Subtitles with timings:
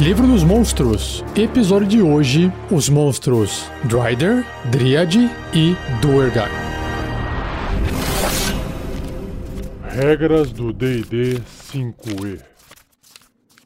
[0.00, 1.22] Livro dos Monstros.
[1.36, 5.14] Episódio de hoje: Os monstros Dryder, Dryad
[5.52, 6.48] e Duergar.
[9.82, 12.40] Regras do D&D 5e.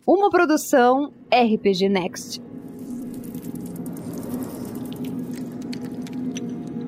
[0.05, 2.43] Uma produção RPG Next.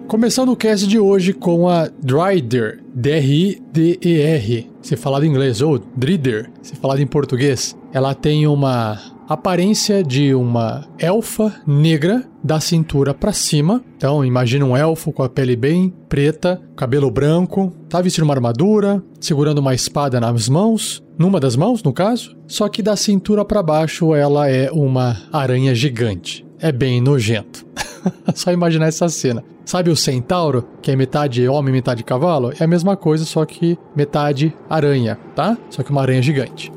[0.09, 6.51] Começando o cast de hoje com a Dryder, D-R-I-D-E-R, se falado em inglês, ou Drider,
[6.63, 7.77] se falado em português.
[7.93, 13.83] Ela tem uma aparência de uma elfa negra da cintura para cima.
[13.97, 19.03] Então, imagina um elfo com a pele bem preta, cabelo branco, tá vestindo uma armadura,
[19.21, 22.37] segurando uma espada nas mãos, numa das mãos, no caso.
[22.47, 26.47] Só que da cintura para baixo ela é uma aranha gigante.
[26.59, 27.67] É bem nojento.
[28.35, 29.43] Só imaginar essa cena.
[29.65, 32.53] Sabe o centauro, que é metade homem, metade cavalo?
[32.61, 35.59] É a mesma coisa, só que metade aranha, tá?
[35.69, 36.71] Só que uma aranha gigante.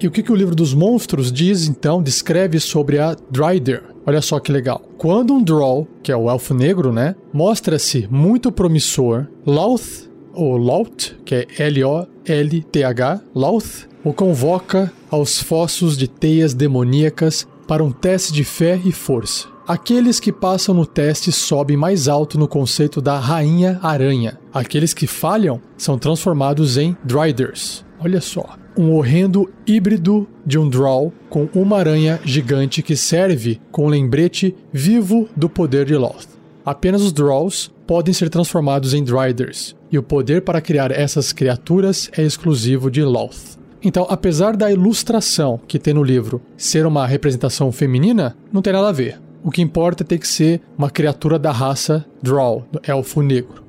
[0.00, 3.82] E o que, que o livro dos monstros diz, então, descreve sobre a Dryder?
[4.06, 4.80] Olha só que legal.
[4.96, 11.18] Quando um Droll, que é o elfo negro, né, mostra-se muito promissor, Louth, ou Lout,
[11.24, 18.44] que é L-O-L-T-H, Louth, o convoca aos fossos de teias demoníacas para um teste de
[18.44, 19.48] fé e força.
[19.66, 24.38] Aqueles que passam no teste sobem mais alto no conceito da Rainha Aranha.
[24.54, 27.84] Aqueles que falham são transformados em Dryders.
[28.00, 33.88] Olha só um horrendo híbrido de um Drow com uma aranha gigante que serve com
[33.88, 36.28] lembrete vivo do poder de Loth.
[36.64, 42.08] Apenas os Drows podem ser transformados em Dryders, e o poder para criar essas criaturas
[42.16, 43.58] é exclusivo de Loth.
[43.82, 48.88] Então, apesar da ilustração que tem no livro ser uma representação feminina, não tem nada
[48.88, 49.20] a ver.
[49.42, 53.64] O que importa é ter que ser uma criatura da raça Drow, do elfo negro.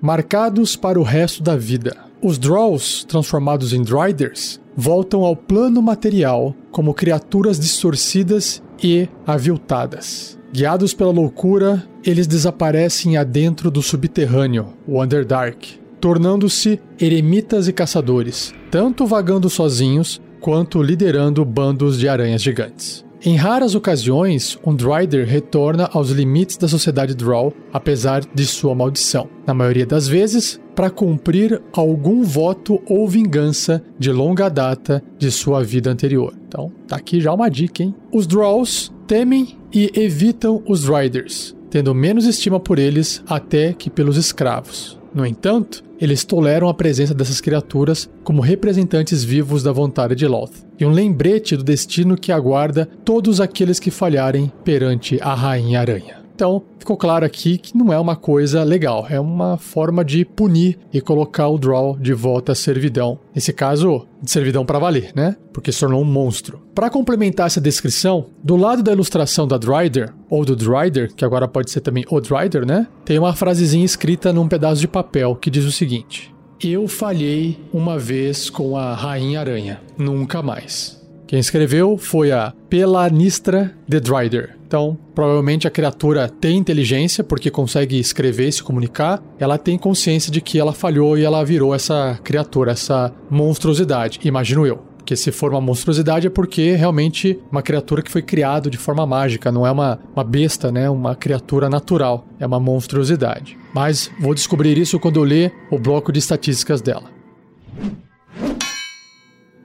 [0.00, 2.07] Marcados para o resto da vida.
[2.20, 10.36] Os Draws, transformados em Dryders, voltam ao plano material como criaturas distorcidas e aviltadas.
[10.52, 19.06] Guiados pela loucura, eles desaparecem adentro do subterrâneo, o Underdark, tornando-se eremitas e caçadores, tanto
[19.06, 23.04] vagando sozinhos quanto liderando bandos de aranhas gigantes.
[23.24, 29.28] Em raras ocasiões, um Dryder retorna aos limites da sociedade Drow, apesar de sua maldição.
[29.44, 35.60] Na maioria das vezes, para cumprir algum voto ou vingança de longa data de sua
[35.60, 36.32] vida anterior.
[36.46, 37.92] Então, tá aqui já uma dica, hein?
[38.12, 44.16] Os Drows temem e evitam os Driders, tendo menos estima por eles até que pelos
[44.16, 44.96] escravos.
[45.12, 50.64] No entanto, eles toleram a presença dessas criaturas como representantes vivos da vontade de Loth,
[50.78, 56.17] e um lembrete do destino que aguarda todos aqueles que falharem perante a Rainha Aranha.
[56.38, 60.78] Então, ficou claro aqui que não é uma coisa legal, é uma forma de punir
[60.92, 63.18] e colocar o Draw de volta à servidão.
[63.34, 65.34] Nesse caso, de servidão para valer, né?
[65.52, 66.62] Porque se tornou um monstro.
[66.76, 71.48] Para complementar essa descrição, do lado da ilustração da Dryder, ou do Dryder, que agora
[71.48, 72.86] pode ser também o Dryder, né?
[73.04, 76.32] Tem uma frasezinha escrita num pedaço de papel que diz o seguinte:
[76.62, 80.97] Eu falhei uma vez com a Rainha Aranha, nunca mais.
[81.28, 84.56] Quem escreveu foi a Pelanistra de Dryder.
[84.66, 89.22] Então, provavelmente a criatura tem inteligência porque consegue escrever e se comunicar.
[89.38, 94.66] Ela tem consciência de que ela falhou e ela virou essa criatura, essa monstruosidade, imagino
[94.66, 94.78] eu.
[94.96, 99.06] Porque se for uma monstruosidade é porque realmente uma criatura que foi criada de forma
[99.06, 100.88] mágica, não é uma, uma besta, né?
[100.88, 103.58] Uma criatura natural, é uma monstruosidade.
[103.74, 107.10] Mas vou descobrir isso quando eu ler o bloco de estatísticas dela.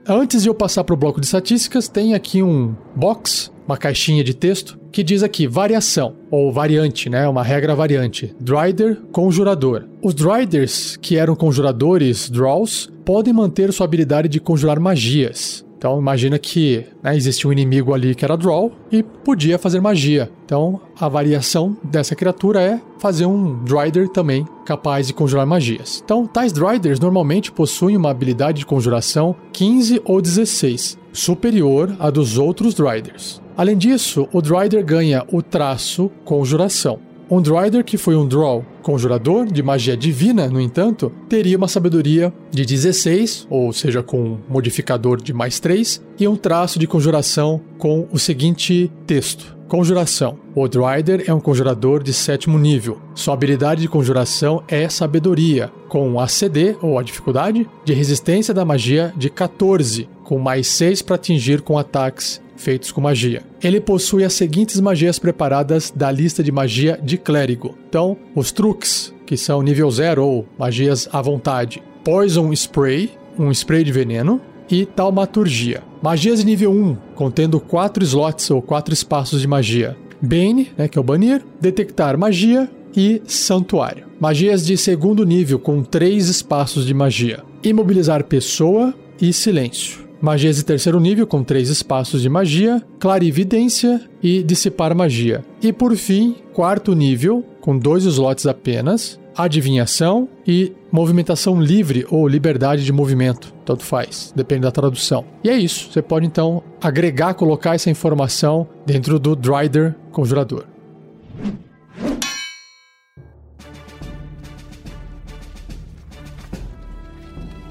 [0.06, 4.22] Antes de eu passar para o bloco de estatísticas, tem aqui um box, uma caixinha
[4.22, 7.26] de texto, que diz aqui variação, ou variante, né?
[7.26, 8.36] Uma regra variante.
[8.38, 9.86] Dryder, conjurador.
[10.02, 15.66] Os Dryders, que eram conjuradores, Draws, podem manter sua habilidade de conjurar magias.
[15.84, 20.32] Então imagina que né, existia um inimigo ali que era Draw e podia fazer magia.
[20.46, 26.02] Então a variação dessa criatura é fazer um Dryder também capaz de conjurar magias.
[26.06, 32.38] Então tais Dryders normalmente possuem uma habilidade de conjuração 15 ou 16, superior à dos
[32.38, 33.42] outros Dryders.
[33.58, 36.98] Além disso, o Dryder ganha o traço conjuração.
[37.30, 42.32] Um Dryder que foi um Draw conjurador de magia divina, no entanto, teria uma sabedoria
[42.52, 47.62] de 16, ou seja, com um modificador de mais 3, e um traço de conjuração
[47.80, 49.58] com o seguinte texto.
[49.68, 50.38] Conjuração.
[50.54, 53.00] O Dryder é um conjurador de sétimo nível.
[53.16, 58.64] Sua habilidade de conjuração é sabedoria, com a CD, ou a dificuldade, de resistência da
[58.64, 63.44] magia de 14, com mais 6 para atingir com ataques feitos com magia.
[63.62, 67.78] Ele possui as seguintes magias preparadas da lista de magia de clérigo.
[67.88, 71.84] Então, os truques, que são nível 0 ou magias à vontade.
[72.04, 75.84] Poison Spray, um spray de veneno, e Taumaturgia.
[76.02, 79.96] Magias de nível 1, contendo 4 slots ou 4 espaços de magia.
[80.22, 84.06] Bane, né, que é o banir, Detectar Magia e Santuário.
[84.20, 87.44] Magias de segundo nível, com 3 espaços de magia.
[87.64, 90.03] Imobilizar Pessoa e Silêncio.
[90.24, 95.44] Magias de terceiro nível, com três espaços de magia, clarividência e dissipar magia.
[95.62, 102.86] E por fim, quarto nível, com dois slots apenas, adivinhação e movimentação livre ou liberdade
[102.86, 105.26] de movimento, tanto faz, depende da tradução.
[105.44, 110.73] E é isso, você pode então agregar, colocar essa informação dentro do Dryder Conjurador.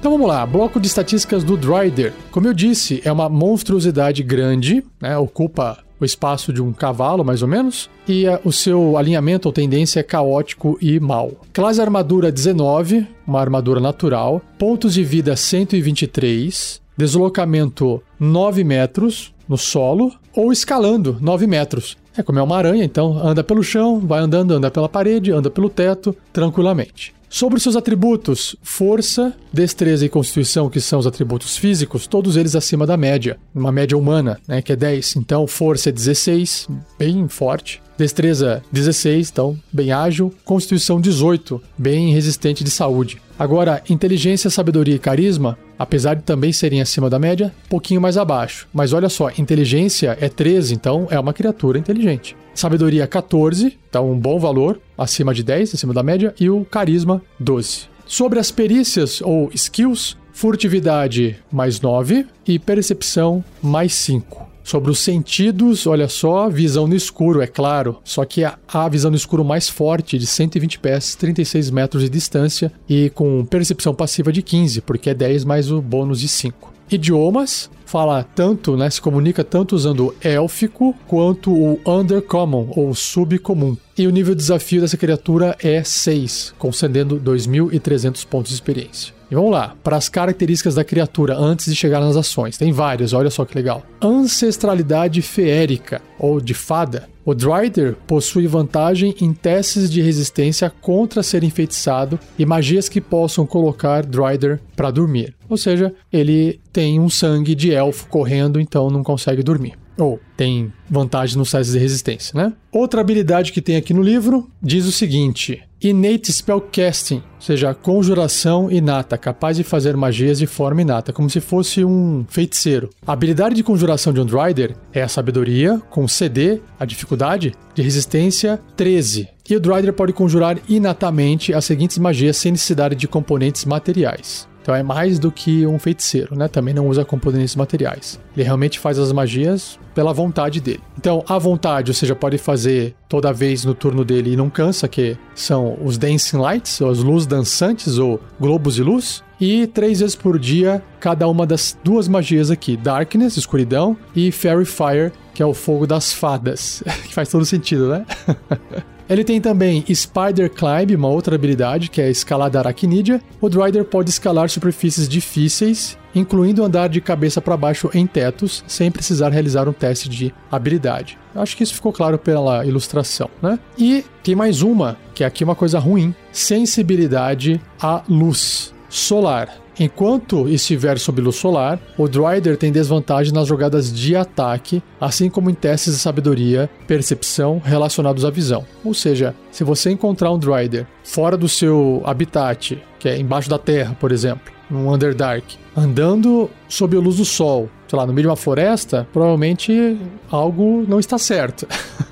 [0.03, 2.11] Então vamos lá, bloco de estatísticas do Dryder.
[2.29, 5.17] Como eu disse, é uma monstruosidade grande, né?
[5.17, 9.53] ocupa o espaço de um cavalo, mais ou menos, e uh, o seu alinhamento ou
[9.53, 11.31] tendência é caótico e mal.
[11.53, 20.11] Classe armadura 19, uma armadura natural, pontos de vida 123, deslocamento 9 metros no solo,
[20.35, 21.95] ou escalando 9 metros.
[22.17, 25.49] É como é uma aranha, então anda pelo chão, vai andando, anda pela parede, anda
[25.49, 27.13] pelo teto, tranquilamente.
[27.33, 32.85] Sobre seus atributos, força, destreza e constituição, que são os atributos físicos, todos eles acima
[32.85, 35.15] da média, uma média humana, né, que é 10.
[35.15, 37.81] Então, força é 16, bem forte.
[37.97, 40.31] Destreza 16, então bem ágil.
[40.45, 43.19] Constituição 18, bem resistente de saúde.
[43.37, 48.67] Agora, inteligência, sabedoria e carisma, apesar de também serem acima da média, pouquinho mais abaixo.
[48.73, 52.35] Mas olha só, inteligência é 13, então é uma criatura inteligente.
[52.55, 57.21] Sabedoria 14, então um bom valor, acima de 10, acima da média, e o carisma
[57.37, 57.89] 12.
[58.05, 64.52] Sobre as perícias ou skills, furtividade mais 9 e percepção mais 5.
[64.63, 67.97] Sobre os sentidos, olha só, visão no escuro, é claro.
[68.03, 72.09] Só que a, a visão no escuro mais forte, de 120 pés, 36 metros de
[72.09, 76.71] distância, e com percepção passiva de 15, porque é 10 mais o bônus de 5.
[76.89, 83.75] Idiomas, fala tanto, né, se comunica tanto usando élfico quanto o undercommon ou subcomum.
[83.97, 89.13] E o nível de desafio dessa criatura é 6, concedendo 2.300 pontos de experiência.
[89.33, 92.55] E vamos lá, para as características da criatura antes de chegar nas ações.
[92.55, 93.81] Tem várias, olha só que legal.
[93.99, 97.09] Ancestralidade feérica, ou de fada.
[97.25, 103.43] O Dryder possui vantagem em testes de resistência contra ser enfeitiçado e magias que possam
[103.43, 105.33] colocar Dryder para dormir.
[105.49, 110.71] Ou seja, ele tem um sangue de elfo correndo, então não consegue dormir ou tem
[110.89, 112.53] vantagem nos testes de resistência, né?
[112.71, 118.71] Outra habilidade que tem aqui no livro diz o seguinte: Innate Spellcasting, ou seja, conjuração
[118.71, 122.89] inata, capaz de fazer magias de forma inata, como se fosse um feiticeiro.
[123.05, 127.81] A habilidade de conjuração de um Drider é a sabedoria, com CD, a dificuldade, de
[127.81, 129.27] resistência 13.
[129.49, 134.47] E o Drider pode conjurar inatamente as seguintes magias sem necessidade de componentes materiais.
[134.63, 136.47] Então é mais do que um feiticeiro, né?
[136.47, 138.17] Também não usa componentes materiais.
[138.35, 140.79] Ele realmente faz as magias pela vontade dele.
[140.97, 144.87] Então, a vontade, ou seja, pode fazer toda vez no turno dele e não cansa,
[144.87, 149.21] que são os Dancing Lights, ou as luzes dançantes, ou globos de luz.
[149.39, 154.65] E três vezes por dia, cada uma das duas magias aqui: Darkness, escuridão, e Fairy
[154.65, 156.81] Fire, que é o fogo das fadas.
[157.03, 158.05] que faz todo sentido, né?
[159.09, 163.21] Ele tem também Spider Climb, uma outra habilidade que é a escalada aracnídea.
[163.41, 168.91] O Drider pode escalar superfícies difíceis, incluindo andar de cabeça para baixo em tetos, sem
[168.91, 171.17] precisar realizar um teste de habilidade.
[171.35, 173.59] Acho que isso ficou claro pela ilustração, né?
[173.77, 179.62] E tem mais uma, que é aqui uma coisa ruim: sensibilidade à luz solar.
[179.79, 185.49] Enquanto estiver sob luz solar, o Dryder tem desvantagem nas jogadas de ataque, assim como
[185.49, 188.65] em testes de sabedoria, percepção relacionados à visão.
[188.83, 193.57] Ou seja, se você encontrar um Dryder fora do seu habitat, que é embaixo da
[193.57, 198.23] terra, por exemplo, num Underdark, andando sob a luz do sol, sei lá, no meio
[198.23, 199.97] de uma floresta, provavelmente
[200.29, 201.67] algo não está certo.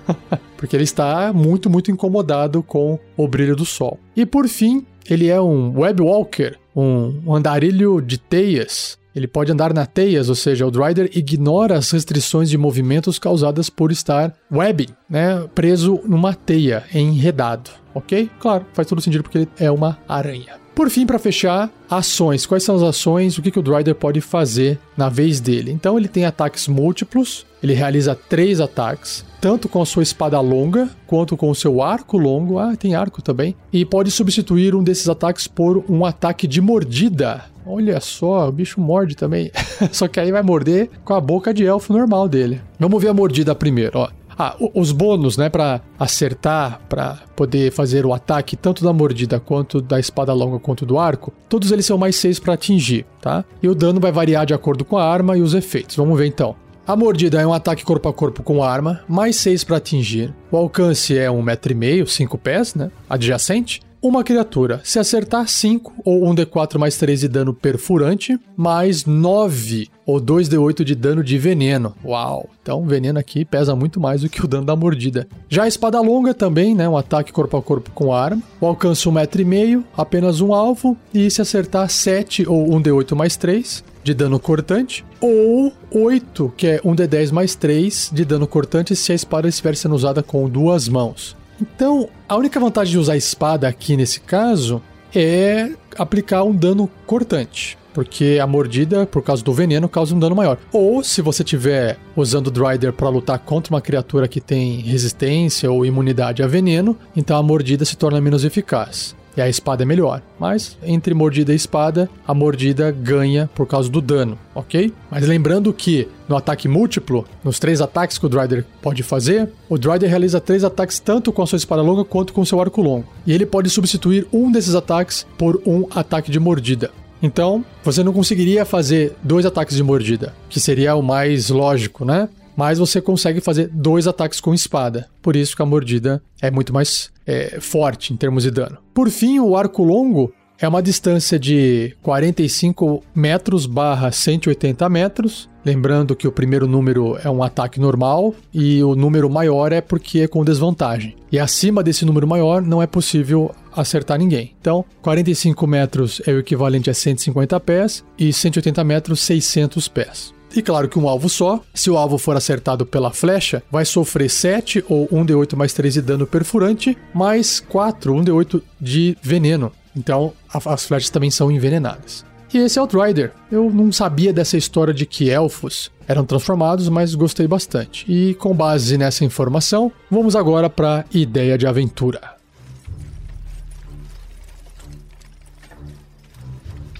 [0.58, 4.00] Porque ele está muito, muito incomodado com o brilho do sol.
[4.16, 8.98] E por fim, ele é um Web Walker, um andarilho de teias.
[9.14, 13.70] Ele pode andar na teias, ou seja, o Drider ignora as restrições de movimentos causadas
[13.70, 18.30] por estar webbing, né, preso numa teia, enredado, ok?
[18.40, 20.61] Claro, faz todo sentido porque ele é uma aranha.
[20.74, 22.46] Por fim, para fechar, ações.
[22.46, 23.38] Quais são as ações?
[23.38, 25.72] O que, que o Drider pode fazer na vez dele?
[25.72, 30.90] Então, ele tem ataques múltiplos, ele realiza três ataques, tanto com a sua espada longa
[31.06, 32.58] quanto com o seu arco longo.
[32.58, 33.56] Ah, tem arco também.
[33.72, 37.46] E pode substituir um desses ataques por um ataque de mordida.
[37.66, 39.52] Olha só, o bicho morde também.
[39.92, 42.62] só que aí vai morder com a boca de elfo normal dele.
[42.80, 44.10] Vamos ver a mordida primeiro, ó.
[44.44, 49.80] Ah, os bônus, né, para acertar, para poder fazer o ataque tanto da mordida quanto
[49.80, 53.46] da espada longa quanto do arco, todos eles são mais 6 para atingir, tá?
[53.62, 55.96] E o dano vai variar de acordo com a arma e os efeitos.
[55.96, 56.56] Vamos ver então.
[56.88, 60.34] A mordida é um ataque corpo a corpo com arma, mais 6 para atingir.
[60.50, 62.90] O alcance é 1,5m, 5 pés, né?
[63.08, 63.80] Adjacente.
[64.04, 70.20] Uma criatura, se acertar 5 ou 1d4 mais 3 de dano perfurante, mais 9 ou
[70.20, 71.94] 2d8 de dano de veneno.
[72.04, 72.50] Uau!
[72.64, 75.28] Então, veneno aqui pesa muito mais do que o dano da mordida.
[75.48, 76.90] Já a espada longa também, né?
[76.90, 78.42] Um ataque corpo a corpo com arma.
[78.60, 80.98] O alcance 1,5m, apenas um alvo.
[81.14, 85.06] E se acertar 7 ou 1d8 mais 3 de dano cortante.
[85.20, 89.94] Ou 8, que é 1d10 mais 3 de dano cortante se a espada estiver sendo
[89.94, 91.40] usada com duas mãos.
[91.62, 94.82] Então, a única vantagem de usar espada aqui nesse caso
[95.14, 97.78] é aplicar um dano cortante.
[97.94, 100.58] Porque a mordida, por causa do veneno, causa um dano maior.
[100.72, 105.70] Ou se você estiver usando o Dryder para lutar contra uma criatura que tem resistência
[105.70, 109.14] ou imunidade a veneno, então a mordida se torna menos eficaz.
[109.36, 110.22] E a espada é melhor.
[110.40, 114.94] Mas entre mordida e espada, a mordida ganha por causa do dano, ok?
[115.10, 119.78] Mas lembrando que no ataque múltiplo, nos três ataques que o Dryder pode fazer, o
[119.78, 122.82] Dryder realiza três ataques tanto com a sua espada longa quanto com o seu arco
[122.82, 123.08] longo.
[123.26, 126.92] E ele pode substituir um desses ataques por um ataque de mordida.
[127.24, 132.28] Então, você não conseguiria fazer dois ataques de mordida, que seria o mais lógico, né?
[132.56, 135.08] mas você consegue fazer dois ataques com espada.
[135.22, 138.78] Por isso que a mordida é muito mais é, forte em termos de dano.
[138.94, 145.50] Por fim, o arco longo é uma distância de 45 metros barra 180 metros.
[145.64, 150.20] Lembrando que o primeiro número é um ataque normal e o número maior é porque
[150.20, 151.16] é com desvantagem.
[151.32, 154.54] E acima desse número maior não é possível acertar ninguém.
[154.60, 160.34] Então, 45 metros é o equivalente a 150 pés e 180 metros, 600 pés.
[160.56, 164.30] E claro que um alvo só, se o alvo for acertado pela flecha, vai sofrer
[164.30, 169.72] 7 ou 1d8 mais 3 de dano perfurante, mais 4, 1d8 de veneno.
[169.96, 172.26] Então as flechas também são envenenadas.
[172.54, 173.32] E esse é o Drider.
[173.50, 178.06] Eu não sabia dessa história de que elfos eram transformados, mas gostei bastante.
[178.12, 182.41] E com base nessa informação, vamos agora para ideia de aventura.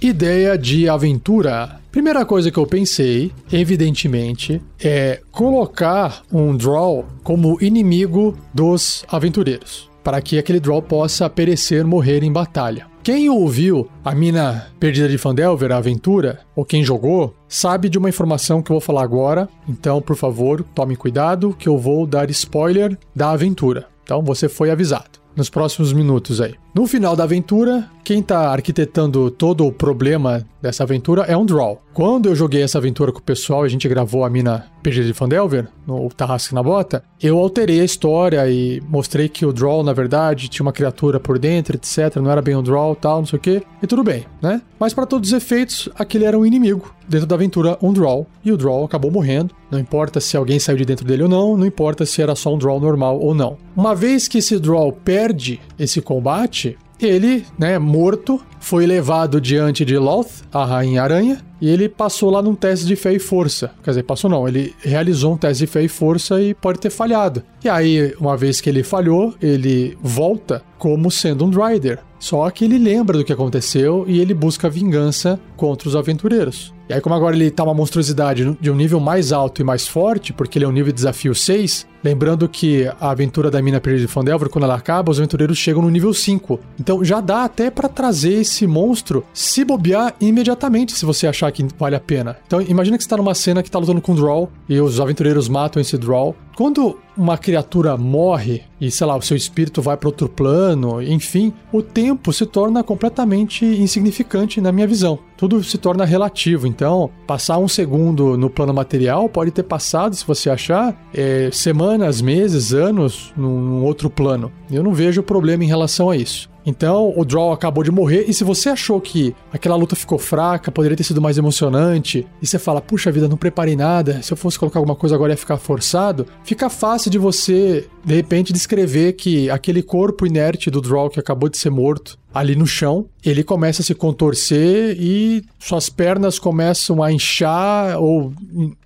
[0.04, 1.80] Ideia de aventura.
[1.92, 10.20] Primeira coisa que eu pensei, evidentemente, é colocar um draw como inimigo dos aventureiros, para
[10.20, 12.88] que aquele draw possa perecer, morrer em batalha.
[13.04, 18.10] Quem ouviu a mina perdida de Fandelver, a aventura, ou quem jogou, sabe de uma
[18.10, 19.48] informação que eu vou falar agora.
[19.70, 23.88] Então, por favor, tome cuidado que eu vou dar spoiler da aventura.
[24.04, 26.56] Então, você foi avisado nos próximos minutos aí.
[26.74, 31.82] No final da aventura, quem está arquitetando todo o problema dessa aventura é um Draw.
[31.94, 35.14] Quando eu joguei essa aventura com o pessoal, a gente gravou a mina PG de
[35.14, 39.94] Fandelver, no Tarrasque na Bota, eu alterei a história e mostrei que o Draw, na
[39.94, 42.16] verdade, tinha uma criatura por dentro, etc.
[42.18, 43.62] Não era bem um Draw, tal, não sei o que.
[43.82, 44.62] E tudo bem, né?
[44.80, 48.26] Mas para todos os efeitos, aquele era um inimigo dentro da aventura, um Draw.
[48.44, 49.54] E o Draw acabou morrendo.
[49.70, 52.54] Não importa se alguém saiu de dentro dele ou não, não importa se era só
[52.54, 53.58] um Draw normal ou não.
[53.76, 56.61] Uma vez que esse Draw perde esse combate,
[57.06, 62.42] ele, né, morto, foi levado diante de Loth, a Rainha Aranha, e ele passou lá
[62.42, 63.72] num teste de fé e força.
[63.84, 66.90] Quer dizer, passou não, ele realizou um teste de fé e força e pode ter
[66.90, 67.44] falhado.
[67.64, 72.00] E aí, uma vez que ele falhou, ele volta como sendo um Drider.
[72.20, 76.72] Só que ele lembra do que aconteceu e ele busca vingança contra os aventureiros.
[76.88, 79.88] E aí, como agora ele tá uma monstruosidade de um nível mais alto e mais
[79.88, 83.80] forte, porque ele é um nível de desafio 6, lembrando que a aventura da mina
[83.80, 86.60] perdida de Fandelver, quando ela acaba, os aventureiros chegam no nível 5.
[86.80, 91.66] Então já dá até para trazer esse monstro se bobear imediatamente, se você achar que
[91.78, 92.38] vale a pena.
[92.46, 95.00] Então imagina que você tá numa cena que tá lutando com um Draw e os
[95.00, 96.36] aventureiros matam esse Draw.
[96.56, 101.54] Quando uma criatura morre e, sei lá, o seu espírito vai para outro plano, enfim,
[101.72, 105.20] o tempo se torna completamente insignificante na minha visão.
[105.38, 106.68] Tudo se torna relativo.
[106.68, 111.50] Então, passar um segundo no plano material pode ter passado, se você achar, é,
[111.92, 114.52] semanas, meses, anos num, num outro plano.
[114.72, 116.50] Eu não vejo problema em relação a isso.
[116.66, 120.72] Então, o Draw acabou de morrer, e se você achou que aquela luta ficou fraca,
[120.72, 124.38] poderia ter sido mais emocionante, e você fala, puxa vida, não preparei nada, se eu
[124.38, 129.14] fosse colocar alguma coisa agora ia ficar forçado, fica fácil de você, de repente, descrever
[129.14, 133.44] que aquele corpo inerte do Draw que acabou de ser morto ali no chão, ele
[133.44, 138.34] começa a se contorcer e suas pernas começam a inchar ou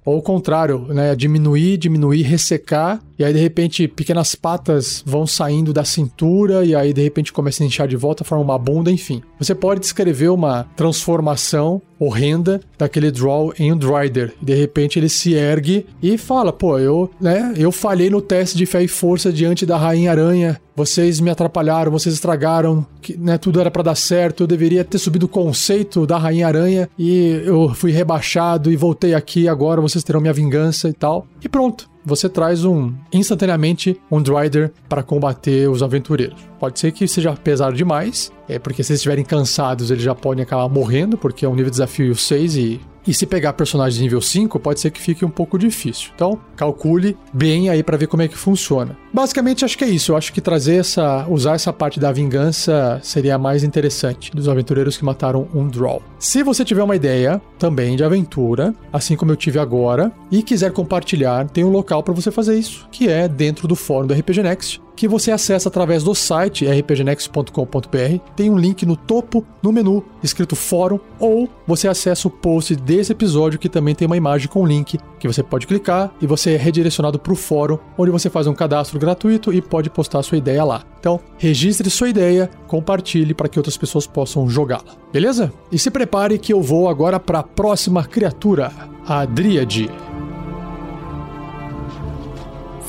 [0.03, 5.73] ou ao contrário, né, diminuir, diminuir, ressecar e aí de repente pequenas patas vão saindo
[5.73, 9.21] da cintura e aí de repente começa a inchar de volta, forma uma bunda, enfim.
[9.39, 14.33] Você pode descrever uma transformação horrenda daquele draw em um Drider.
[14.41, 18.65] De repente ele se ergue e fala: "Pô, eu, né, eu falhei no teste de
[18.65, 20.59] fé e força diante da rainha aranha.
[20.75, 24.43] Vocês me atrapalharam, vocês estragaram, que, né, tudo era para dar certo.
[24.43, 29.13] Eu deveria ter subido o conceito da rainha aranha e eu fui rebaixado e voltei
[29.13, 31.25] aqui agora, vocês terão minha vingança e tal".
[31.41, 36.39] E pronto você traz um instantaneamente um Drider para combater os aventureiros.
[36.59, 40.43] Pode ser que seja pesado demais, é porque se eles estiverem cansados, eles já podem
[40.43, 44.21] acabar morrendo, porque é um nível de desafio 6 e e se pegar personagens nível
[44.21, 46.11] 5, pode ser que fique um pouco difícil.
[46.15, 48.97] Então, calcule bem aí para ver como é que funciona.
[49.13, 50.11] Basicamente, acho que é isso.
[50.11, 54.97] Eu acho que trazer essa, usar essa parte da vingança seria mais interessante dos aventureiros
[54.97, 56.01] que mataram um draw.
[56.19, 60.71] Se você tiver uma ideia também de aventura, assim como eu tive agora, e quiser
[60.71, 64.43] compartilhar, tem um local para você fazer isso, que é dentro do fórum do RPG
[64.43, 68.19] Next que você acessa através do site rpgnext.com.br.
[68.35, 73.11] Tem um link no topo, no menu, escrito fórum, ou você acessa o post desse
[73.11, 76.57] episódio que também tem uma imagem com link que você pode clicar e você é
[76.57, 80.63] redirecionado para o fórum, onde você faz um cadastro gratuito e pode postar sua ideia
[80.63, 80.83] lá.
[80.99, 84.95] Então, registre sua ideia, compartilhe para que outras pessoas possam jogá-la.
[85.11, 85.51] Beleza?
[85.71, 88.71] E se prepare que eu vou agora para a próxima criatura,
[89.07, 89.89] a Dríade.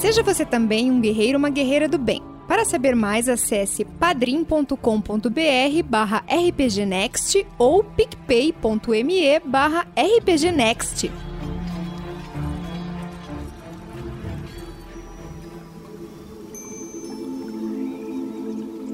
[0.06, 2.22] Seja você também um guerreiro ou uma guerreira do bem.
[2.46, 11.10] Para saber mais, acesse padrim.com.br barra rpgnext ou picpay.me barra rpgnext.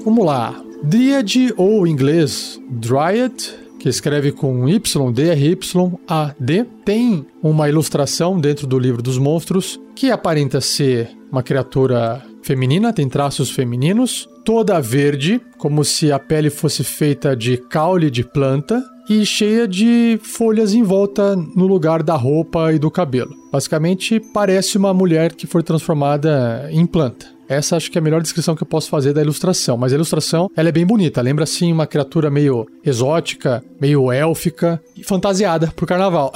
[0.03, 0.59] Vamos lá.
[0.81, 3.53] Dryad, ou inglês Dryad,
[3.83, 10.61] que escreve com Y, D-R-Y-A-D, tem uma ilustração dentro do livro dos monstros que aparenta
[10.61, 17.35] ser uma criatura feminina, tem traços femininos, toda verde, como se a pele fosse feita
[17.35, 22.79] de caule de planta e cheia de folhas em volta no lugar da roupa e
[22.79, 23.35] do cabelo.
[23.51, 27.25] Basicamente, parece uma mulher que foi transformada em planta.
[27.53, 29.77] Essa acho que é a melhor descrição que eu posso fazer da ilustração.
[29.77, 31.21] Mas a ilustração, ela é bem bonita.
[31.21, 36.31] Lembra, assim, uma criatura meio exótica, meio élfica e fantasiada pro carnaval.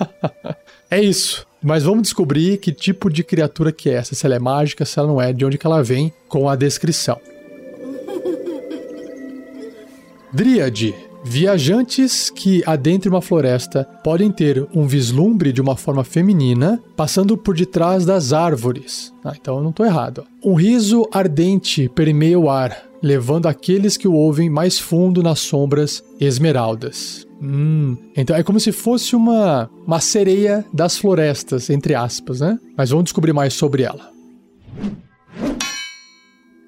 [0.90, 1.46] é isso.
[1.62, 4.14] Mas vamos descobrir que tipo de criatura que é essa.
[4.14, 6.54] Se ela é mágica, se ela não é, de onde que ela vem com a
[6.54, 7.18] descrição.
[10.32, 10.94] Dríade
[11.28, 17.56] Viajantes que adentrem uma floresta podem ter um vislumbre de uma forma feminina passando por
[17.56, 19.12] detrás das árvores.
[19.24, 20.24] Ah, então eu não estou errado.
[20.42, 26.00] Um riso ardente permeia o ar, levando aqueles que o ouvem mais fundo nas sombras
[26.20, 27.26] esmeraldas.
[27.42, 32.56] Hum, então é como se fosse uma, uma sereia das florestas, entre aspas, né?
[32.76, 34.10] Mas vamos descobrir mais sobre ela.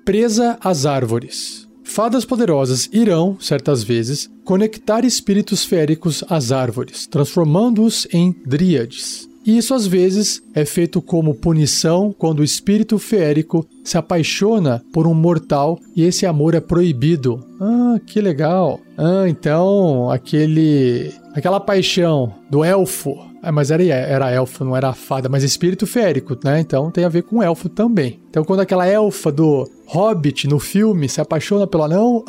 [0.04, 1.57] Presa às árvores.
[1.88, 9.26] Fadas poderosas irão, certas vezes, conectar espíritos féricos às árvores, transformando-os em dríades.
[9.44, 15.06] E isso às vezes é feito como punição quando o espírito férico se apaixona por
[15.06, 17.42] um mortal e esse amor é proibido.
[17.58, 18.78] Ah, que legal.
[18.96, 25.28] Ah, então aquele aquela paixão do elfo é, mas era, era elfo, não era fada,
[25.28, 26.60] mas espírito férico, né?
[26.60, 28.18] Então tem a ver com elfo também.
[28.30, 32.24] Então quando aquela elfa do Hobbit no filme se apaixona pelo anão,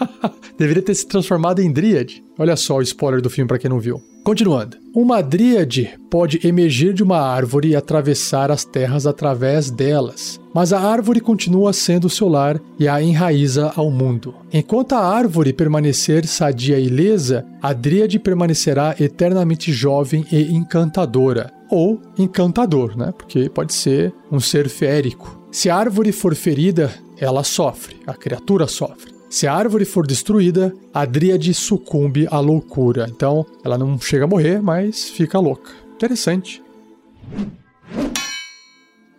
[0.58, 2.22] deveria ter se transformado em dríade.
[2.38, 4.02] Olha só o spoiler do filme para quem não viu.
[4.24, 4.78] Continuando.
[4.94, 10.80] Uma dríade pode emergir de uma árvore e atravessar as terras através delas, mas a
[10.80, 14.34] árvore continua sendo seu lar e a enraiza ao mundo.
[14.50, 21.52] Enquanto a árvore permanecer sadia e lesa, a dríade permanecerá eternamente jovem e encantadora.
[21.70, 23.12] Ou encantador, né?
[23.16, 25.48] Porque pode ser um ser férico.
[25.50, 29.14] Se a árvore for ferida, ela sofre, a criatura sofre.
[29.30, 33.06] Se a árvore for destruída, a dríade sucumbe à loucura.
[33.10, 35.72] Então, ela não chega a morrer, mas fica louca.
[35.94, 36.62] Interessante.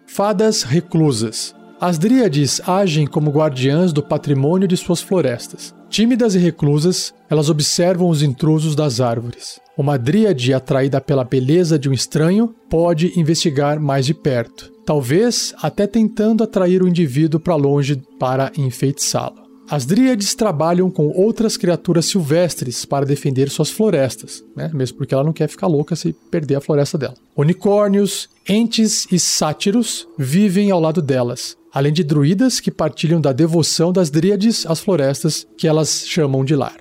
[0.05, 1.53] Fadas reclusas.
[1.81, 5.75] As dríades agem como guardiãs do patrimônio de suas florestas.
[5.89, 9.59] Tímidas e reclusas, elas observam os intrusos das árvores.
[9.77, 15.85] Uma dríade atraída pela beleza de um estranho pode investigar mais de perto, talvez até
[15.85, 19.43] tentando atrair o indivíduo para longe para enfeitiçá-lo.
[19.69, 24.69] As dríades trabalham com outras criaturas silvestres para defender suas florestas, né?
[24.73, 27.15] mesmo porque ela não quer ficar louca se perder a floresta dela.
[27.35, 33.91] Unicórnios, entes e sátiros vivem ao lado delas, além de druidas que partilham da devoção
[33.91, 36.77] das dríades às florestas que elas chamam de lar.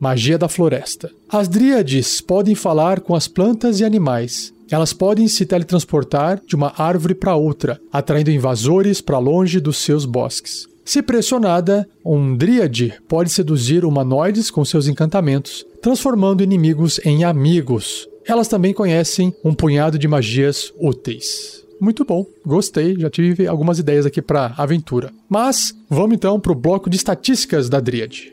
[0.00, 1.10] Magia da floresta.
[1.28, 6.72] As dríades podem falar com as plantas e animais, Elas podem se teletransportar de uma
[6.76, 10.68] árvore para outra, atraindo invasores para longe dos seus bosques.
[10.84, 18.08] Se pressionada, um dríade pode seduzir humanoides com seus encantamentos, transformando inimigos em amigos.
[18.24, 21.64] Elas também conhecem um punhado de magias úteis.
[21.80, 25.12] Muito bom, gostei, já tive algumas ideias aqui para aventura.
[25.28, 28.32] Mas vamos então para o bloco de estatísticas da Dríade.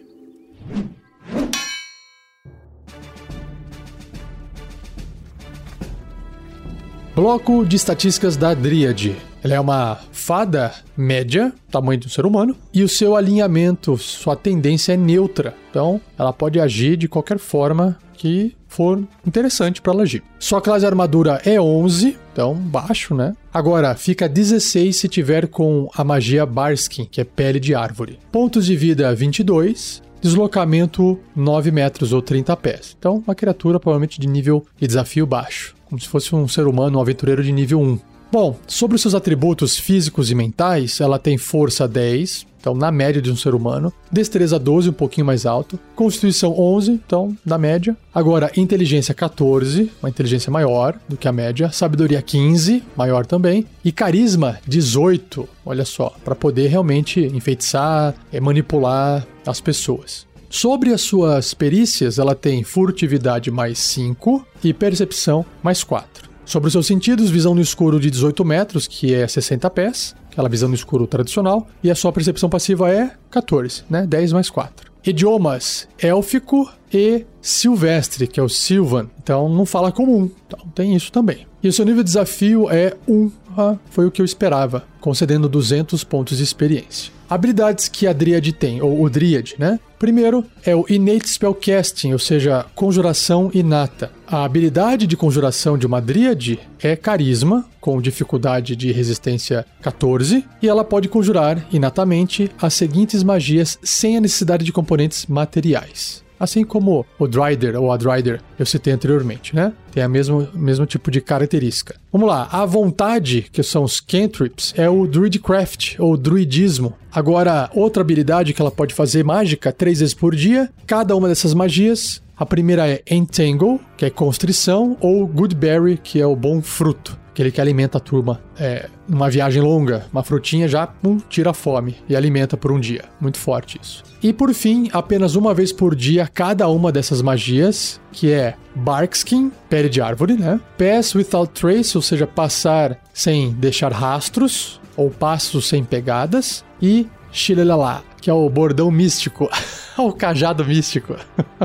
[7.17, 9.15] Bloco de estatísticas da Dríade.
[9.43, 14.93] Ela é uma fada média, tamanho do ser humano, e o seu alinhamento, sua tendência
[14.93, 15.55] é neutra.
[15.71, 20.21] Então, ela pode agir de qualquer forma que for interessante para ela agir.
[20.37, 23.35] Sua classe de armadura é 11, então baixo, né?
[23.51, 28.19] Agora, fica 16 se tiver com a magia Barskin, que é pele de árvore.
[28.31, 32.95] Pontos de vida 22, deslocamento 9 metros ou 30 pés.
[32.97, 36.97] Então, uma criatura provavelmente de nível de desafio baixo, como se fosse um ser humano,
[36.97, 37.99] um aventureiro de nível 1.
[38.31, 43.21] Bom, sobre os seus atributos físicos e mentais, ela tem força 10, então na média
[43.21, 47.95] de um ser humano, destreza 12, um pouquinho mais alto, constituição 11, então na média.
[48.13, 53.91] Agora, inteligência 14, uma inteligência maior do que a média, sabedoria 15, maior também, e
[53.91, 60.27] carisma 18, olha só, para poder realmente enfeitiçar, e manipular as pessoas.
[60.49, 66.29] Sobre as suas perícias, ela tem furtividade mais 5 e percepção mais 4.
[66.43, 70.49] Sobre os seus sentidos, visão no escuro de 18 metros, que é 60 pés, aquela
[70.49, 74.05] visão no escuro tradicional, e a sua percepção passiva é 14, né?
[74.05, 74.91] 10 mais 4.
[75.03, 79.07] Idiomas: élfico e silvestre, que é o Silvan.
[79.21, 80.29] Então não fala comum.
[80.45, 81.47] Então tem isso também.
[81.63, 83.31] E o seu nível de desafio é 1.
[83.57, 87.11] Ah, foi o que eu esperava, concedendo 200 pontos de experiência.
[87.29, 89.79] Habilidades que a Dríade tem, ou o Dríade, né?
[89.99, 94.11] Primeiro é o Innate Spellcasting, ou seja, conjuração inata.
[94.27, 100.67] A habilidade de conjuração de uma Dríade é Carisma, com dificuldade de resistência 14, e
[100.69, 106.26] ela pode conjurar inatamente as seguintes magias sem a necessidade de componentes materiais.
[106.39, 109.73] Assim como o Dryder ou a Dryder eu citei anteriormente, né?
[109.91, 111.95] Tem a mesmo, mesmo tipo de característica.
[112.11, 116.93] Vamos lá, a vontade, que são os cantrips, é o Druidcraft ou druidismo.
[117.11, 120.69] Agora, outra habilidade que ela pode fazer mágica três vezes por dia.
[120.85, 126.25] Cada uma dessas magias a primeira é Entangle, que é constrição, ou Goodberry, que é
[126.27, 130.87] o bom fruto aquele que alimenta a turma é, numa viagem longa, uma frutinha já
[130.87, 133.05] pum, tira a fome e alimenta por um dia.
[133.21, 134.03] Muito forte isso.
[134.23, 139.51] E por fim, apenas uma vez por dia cada uma dessas magias, que é Barkskin,
[139.69, 140.59] pele de árvore, né?
[140.79, 148.03] Pass without trace, ou seja, passar sem deixar rastros, ou passos sem pegadas, e Shilelala,
[148.19, 149.47] que é o bordão místico,
[149.95, 151.15] o cajado místico.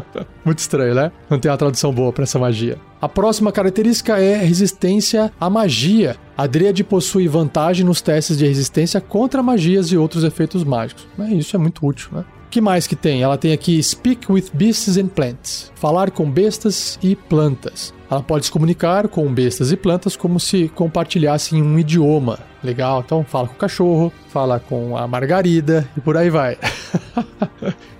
[0.45, 1.11] Muito estranho, né?
[1.31, 2.77] Não tem uma tradução boa para essa magia.
[3.03, 6.17] A próxima característica é resistência à magia.
[6.38, 11.09] A Dríade possui vantagem nos testes de resistência contra magias e outros efeitos mágicos.
[11.33, 12.25] Isso é muito útil, né?
[12.53, 13.23] Que mais que tem?
[13.23, 15.73] Ela tem aqui Speak with Beasts and Plants.
[15.75, 17.95] Falar com bestas e plantas.
[18.11, 22.38] Ela pode se comunicar com bestas e plantas como se compartilhassem um idioma.
[22.62, 26.59] Legal, então fala com o cachorro, fala com a margarida e por aí vai.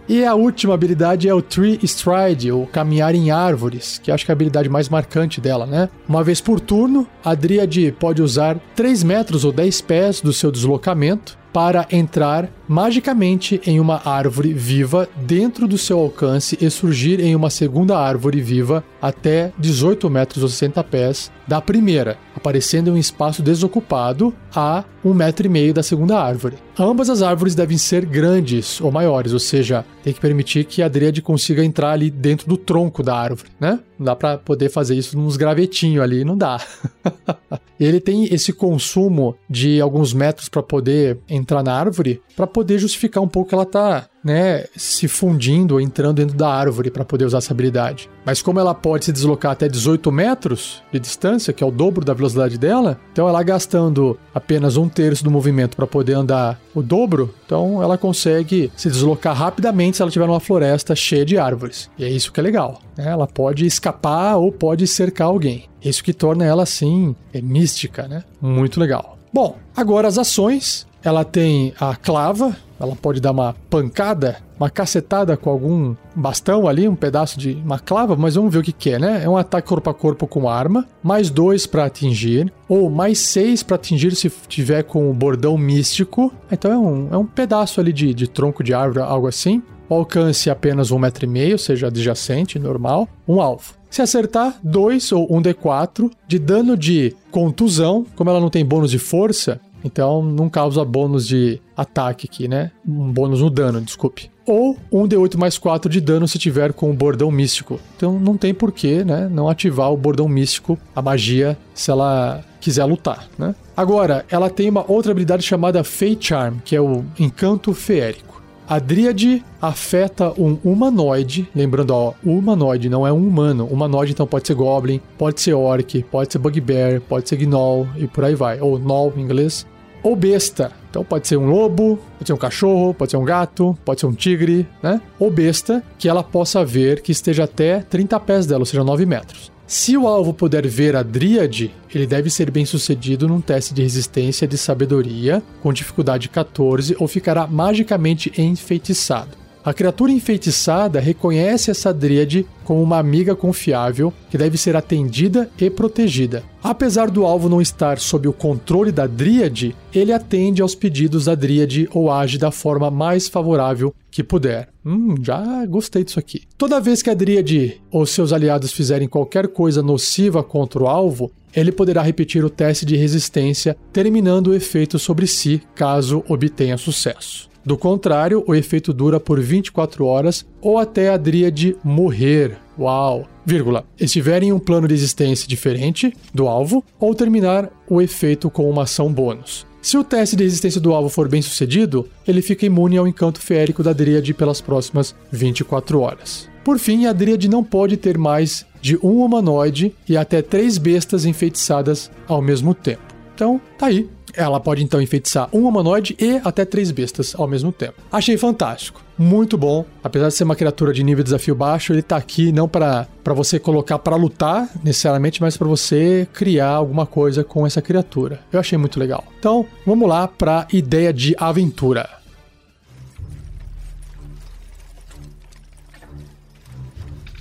[0.09, 4.31] E a última habilidade é o Tree Stride, ou caminhar em árvores, que acho que
[4.31, 5.89] é a habilidade mais marcante dela, né?
[6.09, 10.51] Uma vez por turno, a Dríade pode usar 3 metros ou 10 pés do seu
[10.51, 17.35] deslocamento para entrar magicamente em uma árvore viva dentro do seu alcance e surgir em
[17.35, 22.97] uma segunda árvore viva até 18 metros ou 60 pés da primeira, aparecendo em um
[22.97, 26.57] espaço desocupado a um metro e meio da segunda árvore.
[26.79, 30.89] Ambas as árvores devem ser grandes ou maiores, ou seja, tem que permitir que a
[30.89, 33.81] Dríade consiga entrar ali dentro do tronco da árvore, né?
[33.99, 36.61] Não dá para poder fazer isso nos gravetinhos ali, não dá.
[37.79, 43.21] ele tem esse consumo de alguns metros para poder entrar na árvore, para poder justificar
[43.21, 47.25] um pouco que ela tá né, se fundindo ou entrando dentro da árvore para poder
[47.25, 48.09] usar essa habilidade.
[48.25, 52.05] Mas como ela pode se deslocar até 18 metros de distância, que é o dobro
[52.05, 56.81] da velocidade dela, então ela gastando apenas um terço do movimento para poder andar o
[56.83, 61.91] dobro, então ela consegue se deslocar rapidamente se ela estiver numa floresta cheia de árvores.
[61.99, 62.81] E é isso que é legal.
[62.97, 63.09] Né?
[63.09, 65.65] Ela pode escapar ou pode cercar alguém.
[65.85, 68.23] Isso que torna ela assim é mística, né?
[68.41, 69.19] Muito legal.
[69.33, 70.87] Bom, agora as ações.
[71.05, 76.89] Ela tem a clava, ela pode dar uma pancada, uma cacetada com algum bastão ali,
[76.89, 79.23] um pedaço de uma clava, mas vamos ver o que, que é, né?
[79.25, 83.63] É um ataque corpo a corpo com arma, mais dois para atingir, ou mais seis
[83.63, 86.33] para atingir se tiver com o bordão místico.
[86.51, 89.63] Então é um, é um pedaço ali de, de tronco de árvore, algo assim.
[89.89, 93.09] O alcance apenas um metro e meio, seja, adjacente, normal.
[93.29, 93.75] Um alvo.
[93.91, 98.99] Se acertar, 2 ou 1d4 de dano de contusão, como ela não tem bônus de
[98.99, 102.71] força, então não causa bônus de ataque aqui, né?
[102.87, 104.31] Um bônus no dano, desculpe.
[104.47, 107.79] Ou um D8 mais 4 de dano se tiver com o bordão místico.
[107.97, 109.29] Então não tem porquê, né?
[109.31, 113.55] Não ativar o bordão místico, a magia, se ela quiser lutar, né?
[113.77, 118.33] Agora, ela tem uma outra habilidade chamada Fey Charm, que é o encanto feérico.
[118.69, 123.67] A Dríade afeta um humanoide, lembrando, ó, humanoide não é um humano.
[123.67, 128.07] Humanoide então pode ser Goblin, pode ser Orc, pode ser Bugbear, pode ser Gnoll e
[128.07, 128.61] por aí vai.
[128.61, 129.67] Ou Gnoll em inglês
[130.03, 130.73] ou besta.
[130.91, 134.07] Então pode ser um lobo, pode ser um cachorro, pode ser um gato, pode ser
[134.07, 135.01] um tigre, né?
[135.19, 139.07] Ou besta que ela possa ver que esteja até 30 pés dela, ou seja, 9
[139.07, 139.51] metros.
[139.67, 143.81] Se o alvo puder ver a dríade, ele deve ser bem sucedido num teste de
[143.81, 149.42] resistência de sabedoria com dificuldade 14 ou ficará magicamente enfeitiçado.
[149.65, 155.71] A criatura enfeitiçada reconhece essa dríade como uma amiga confiável que deve ser atendida e
[155.71, 156.43] protegida.
[156.61, 161.37] Apesar do alvo não estar sob o controle da dríade, ele atende aos pedidos da
[161.37, 164.69] dríade ou age da forma mais favorável que puder.
[164.85, 166.43] Hum, já gostei disso aqui.
[166.59, 171.31] Toda vez que a dríade ou seus aliados fizerem qualquer coisa nociva contra o alvo,
[171.55, 177.52] ele poderá repetir o teste de resistência, terminando o efeito sobre si caso obtenha sucesso.
[177.65, 182.57] Do contrário, o efeito dura por 24 horas ou até a dríade morrer.
[182.79, 183.29] Uau!
[183.45, 183.85] Vírgula.
[183.99, 188.83] Estiver em um plano de existência diferente do alvo ou terminar o efeito com uma
[188.83, 189.67] ação bônus.
[189.81, 193.41] Se o teste de resistência do alvo for bem sucedido, ele fica imune ao encanto
[193.41, 196.49] feérico da dríade pelas próximas 24 horas.
[196.65, 201.25] Por fim, a dríade não pode ter mais de um humanoide e até três bestas
[201.25, 203.12] enfeitiçadas ao mesmo tempo.
[203.35, 207.71] Então, tá aí ela pode então enfeitiçar um humanoide e até três bestas ao mesmo
[207.71, 207.95] tempo.
[208.11, 209.03] Achei fantástico.
[209.19, 209.85] Muito bom.
[210.03, 213.07] Apesar de ser uma criatura de nível de desafio baixo, ele tá aqui não para
[213.27, 218.41] você colocar para lutar necessariamente, mas para você criar alguma coisa com essa criatura.
[218.53, 219.25] Eu achei muito legal.
[219.39, 222.22] Então, vamos lá para ideia de aventura.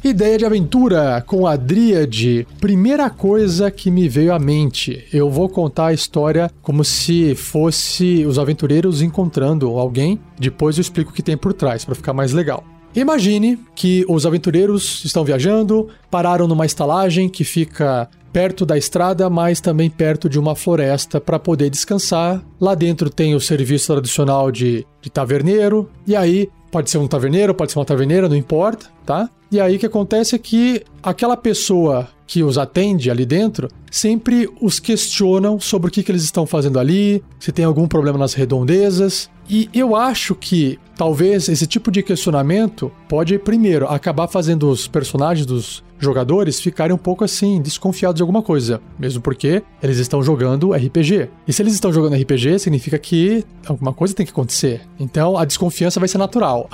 [0.03, 2.47] Ideia de aventura com a Dríade.
[2.59, 8.25] Primeira coisa que me veio à mente, eu vou contar a história como se fosse
[8.25, 10.19] os aventureiros encontrando alguém.
[10.39, 12.63] Depois eu explico o que tem por trás para ficar mais legal.
[12.95, 19.59] Imagine que os aventureiros estão viajando, pararam numa estalagem que fica perto da estrada, mas
[19.59, 22.43] também perto de uma floresta para poder descansar.
[22.59, 27.53] Lá dentro tem o serviço tradicional de, de taverneiro, e aí pode ser um taverneiro,
[27.53, 29.29] pode ser uma taverneira, não importa, tá?
[29.51, 34.49] E aí o que acontece é que aquela pessoa que os atende ali dentro sempre
[34.61, 38.33] os questionam sobre o que, que eles estão fazendo ali, se tem algum problema nas
[38.33, 39.29] redondezas.
[39.53, 45.45] E eu acho que talvez esse tipo de questionamento pode, primeiro, acabar fazendo os personagens
[45.45, 50.71] dos jogadores ficarem um pouco assim, desconfiados de alguma coisa, mesmo porque eles estão jogando
[50.71, 51.29] RPG.
[51.45, 54.83] E se eles estão jogando RPG, significa que alguma coisa tem que acontecer.
[54.97, 56.69] Então a desconfiança vai ser natural.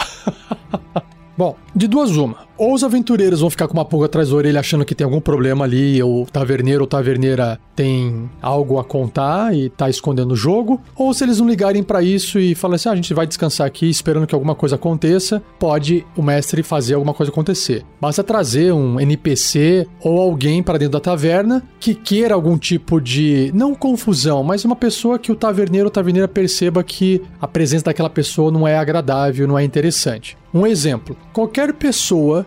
[1.36, 2.47] Bom, de duas uma.
[2.58, 5.22] Ou os aventureiros vão ficar com uma pulga atrás da orelha achando que tem algum
[5.22, 10.36] problema ali, ou o taverneiro ou taverneira tem algo a contar e tá escondendo o
[10.36, 13.28] jogo, ou se eles não ligarem para isso e falarem assim, ah, a gente vai
[13.28, 17.86] descansar aqui esperando que alguma coisa aconteça, pode o mestre fazer alguma coisa acontecer.
[18.02, 23.52] Basta trazer um NPC ou alguém para dentro da taverna que queira algum tipo de,
[23.54, 28.10] não confusão, mas uma pessoa que o taverneiro ou taverneira perceba que a presença daquela
[28.10, 30.36] pessoa não é agradável, não é interessante.
[30.54, 32.47] Um exemplo: qualquer pessoa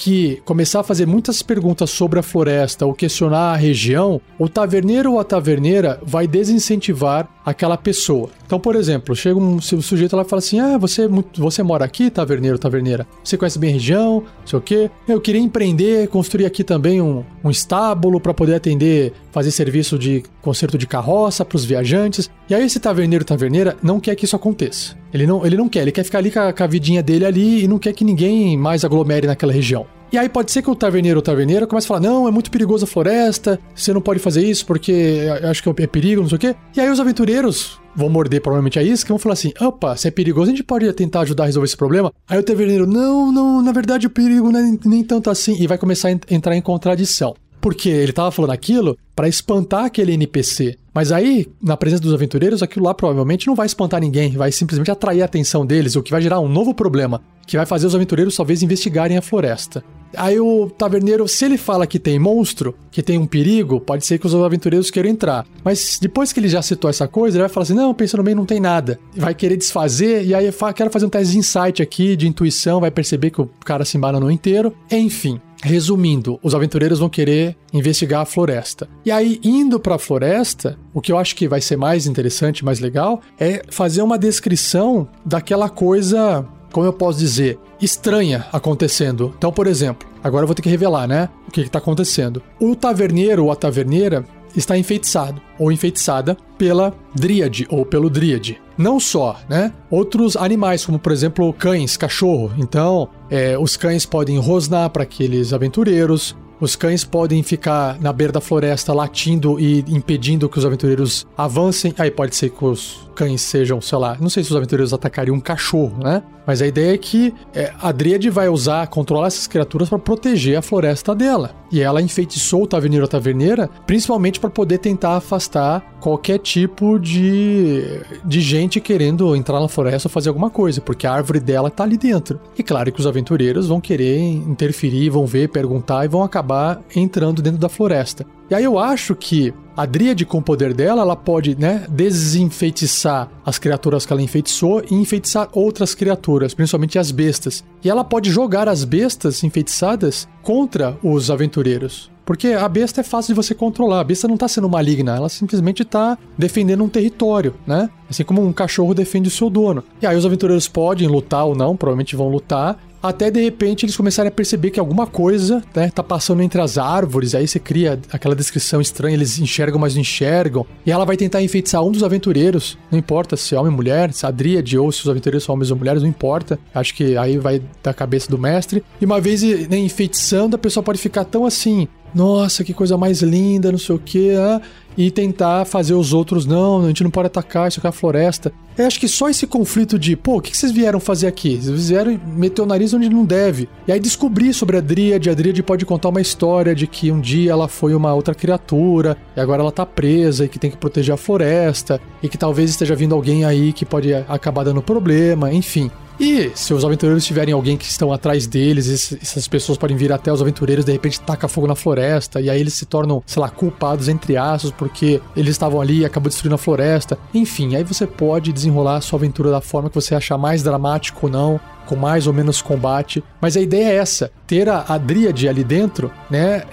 [0.00, 5.12] que começar a fazer muitas perguntas sobre a floresta ou questionar a região, o taverneiro
[5.12, 8.30] ou a taverneira vai desincentivar aquela pessoa.
[8.46, 12.10] Então, por exemplo, chega um sujeito lá e fala assim: Ah, você, você mora aqui,
[12.10, 13.06] taverneiro, taverneira?
[13.22, 14.24] Você conhece bem a região?
[14.40, 14.90] Não sei o quê.
[15.06, 20.22] Eu queria empreender, construir aqui também um, um estábulo para poder atender, fazer serviço de
[20.40, 22.30] conserto de carroça para os viajantes.
[22.48, 24.98] E aí, esse taverneiro, taverneira, não quer que isso aconteça.
[25.12, 27.24] Ele não, ele não quer, ele quer ficar ali com a, com a vidinha dele
[27.24, 29.86] ali e não quer que ninguém mais aglomere naquela região.
[30.12, 32.50] E aí pode ser que o taverneiro ou taverneira comece a falar: não, é muito
[32.50, 36.36] perigoso a floresta, você não pode fazer isso porque acho que é perigo, não sei
[36.36, 36.56] o quê.
[36.76, 40.08] E aí os aventureiros vão morder provavelmente a isca e vão falar assim: opa, se
[40.08, 42.12] é perigoso, a gente pode tentar ajudar a resolver esse problema.
[42.28, 45.56] Aí o taverneiro: não, não, na verdade o perigo não é nem tanto assim.
[45.62, 47.34] E vai começar a entrar em contradição.
[47.60, 50.78] Porque ele tava falando aquilo para espantar aquele NPC.
[50.94, 54.90] Mas aí, na presença dos aventureiros, aquilo lá provavelmente não vai espantar ninguém, vai simplesmente
[54.90, 57.94] atrair a atenção deles, o que vai gerar um novo problema, que vai fazer os
[57.94, 59.84] aventureiros talvez investigarem a floresta.
[60.16, 64.18] Aí o taverneiro, se ele fala que tem monstro, que tem um perigo, pode ser
[64.18, 65.46] que os aventureiros queiram entrar.
[65.64, 68.34] Mas depois que ele já citou essa coisa, ele vai falar assim: não, pensando bem,
[68.34, 68.98] não tem nada.
[69.16, 72.80] Vai querer desfazer, e aí fala, quero fazer um teste de insight aqui, de intuição,
[72.80, 74.74] vai perceber que o cara se embananou inteiro.
[74.90, 75.40] Enfim.
[75.62, 78.88] resumindo, os aventureiros vão querer investigar a floresta.
[79.04, 82.64] E aí, indo para a floresta, o que eu acho que vai ser mais interessante,
[82.64, 89.32] mais legal, é fazer uma descrição daquela coisa como eu posso dizer, estranha acontecendo.
[89.36, 91.28] Então, por exemplo, agora eu vou ter que revelar, né?
[91.48, 92.42] O que está acontecendo.
[92.60, 94.24] O taverneiro ou a taverneira
[94.56, 98.60] está enfeitiçado ou enfeitiçada pela dríade ou pelo dríade.
[98.76, 99.72] Não só, né?
[99.90, 102.52] Outros animais, como por exemplo cães, cachorro.
[102.58, 106.36] Então, é, os cães podem rosnar para aqueles aventureiros.
[106.60, 111.94] Os cães podem ficar na beira da floresta latindo e impedindo que os aventureiros avancem.
[111.96, 115.36] Aí pode ser que os cães sejam, sei lá, não sei se os aventureiros atacariam
[115.36, 116.22] um cachorro, né?
[116.50, 120.58] Mas a ideia é que é, a Dríade vai usar, controlar essas criaturas para proteger
[120.58, 121.54] a floresta dela.
[121.70, 127.84] E ela enfeitiçou o taverneiro ou taverneira, principalmente para poder tentar afastar qualquer tipo de,
[128.24, 131.84] de gente querendo entrar na floresta ou fazer alguma coisa, porque a árvore dela tá
[131.84, 132.40] ali dentro.
[132.58, 137.40] E claro que os aventureiros vão querer interferir, vão ver, perguntar e vão acabar entrando
[137.40, 138.26] dentro da floresta.
[138.50, 143.30] E aí eu acho que a Dríade, com o poder dela, ela pode, né, desenfeitiçar
[143.46, 147.64] as criaturas que ela enfeitiçou e enfeitiçar outras criaturas, principalmente as bestas.
[147.82, 152.10] E ela pode jogar as bestas enfeitiçadas contra os aventureiros.
[152.26, 154.00] Porque a besta é fácil de você controlar.
[154.00, 157.88] A besta não está sendo maligna, ela simplesmente está defendendo um território, né?
[158.08, 159.82] Assim como um cachorro defende o seu dono.
[160.02, 163.96] E aí os aventureiros podem lutar ou não, provavelmente vão lutar, até de repente eles
[163.96, 167.98] começarem a perceber que alguma coisa, né, tá passando entre as árvores, aí você cria
[168.12, 170.66] aquela descrição estranha, eles enxergam, mas não enxergam.
[170.84, 174.12] E ela vai tentar enfeitiçar um dos aventureiros, não importa se é homem ou mulher,
[174.12, 176.58] se é a dríade ou se os aventureiros são homens ou mulheres, não importa.
[176.74, 178.82] Acho que aí vai da cabeça do mestre.
[179.00, 183.22] E uma vez né, enfeitiçando, a pessoa pode ficar tão assim, nossa, que coisa mais
[183.22, 184.60] linda, não sei o que, ah,
[184.96, 187.92] e tentar fazer os outros, não, a gente não pode atacar, isso aqui é a
[187.92, 188.52] floresta.
[188.76, 191.56] Eu acho que só esse conflito de, pô, o que vocês vieram fazer aqui?
[191.56, 193.68] Vocês vieram meter o nariz onde não deve.
[193.86, 197.20] E aí descobrir sobre a Dríade, a Dríade pode contar uma história de que um
[197.20, 200.76] dia ela foi uma outra criatura, e agora ela tá presa, e que tem que
[200.76, 205.52] proteger a floresta, e que talvez esteja vindo alguém aí que pode acabar dando problema,
[205.52, 205.90] enfim.
[206.20, 210.30] E se os aventureiros tiverem alguém que estão atrás deles, essas pessoas podem vir até
[210.30, 213.48] os aventureiros, de repente taca fogo na floresta, e aí eles se tornam, sei lá,
[213.48, 217.18] culpados entre aspas, porque eles estavam ali e acabou destruindo a floresta.
[217.32, 221.26] Enfim, aí você pode desenrolar a sua aventura da forma que você achar mais dramático
[221.26, 223.24] ou não, com mais ou menos combate.
[223.40, 226.64] Mas a ideia é essa: ter a, a Dríade ali dentro, né?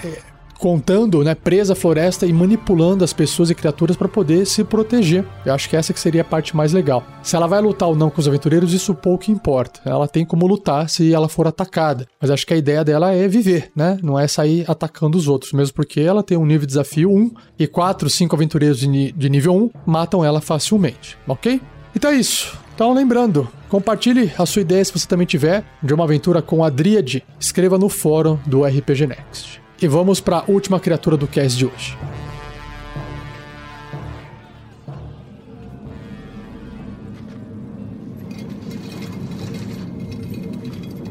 [0.57, 5.23] Contando, né, presa à floresta e manipulando as pessoas e criaturas para poder se proteger.
[5.45, 7.03] Eu acho que essa que seria a parte mais legal.
[7.21, 9.79] Se ela vai lutar ou não com os aventureiros, isso pouco importa.
[9.85, 12.07] Ela tem como lutar se ela for atacada.
[12.19, 13.97] Mas acho que a ideia dela é viver, né?
[14.01, 17.31] Não é sair atacando os outros, mesmo porque ela tem um nível de desafio 1
[17.59, 21.61] e 4, 5 aventureiros de, de nível 1 matam ela facilmente, ok?
[21.95, 22.57] Então é isso.
[22.77, 26.69] Então, lembrando, compartilhe a sua ideia se você também tiver de uma aventura com a
[26.69, 27.23] Dríade.
[27.39, 29.66] Escreva no fórum do RPG Next.
[29.79, 31.97] E vamos para a última criatura do cast de hoje.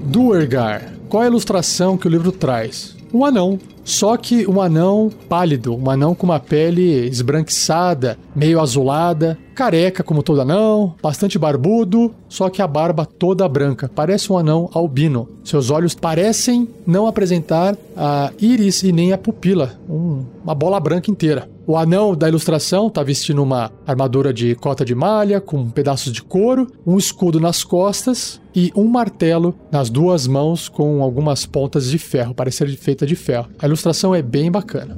[0.04, 0.92] Duergar.
[1.08, 2.96] Qual a ilustração que o livro traz?
[3.12, 3.60] Um anão.
[3.86, 10.24] Só que um anão pálido, um anão com uma pele esbranquiçada, meio azulada, careca como
[10.24, 15.28] todo anão, bastante barbudo, só que a barba toda branca, parece um anão albino.
[15.44, 21.08] Seus olhos parecem não apresentar a íris e nem a pupila, um, uma bola branca
[21.08, 21.48] inteira.
[21.66, 26.22] O anão da ilustração está vestindo uma armadura de cota de malha com pedaços de
[26.22, 31.98] couro, um escudo nas costas e um martelo nas duas mãos com algumas pontas de
[31.98, 33.48] ferro, parece ser feita de ferro.
[33.58, 34.96] A ilustração é bem bacana.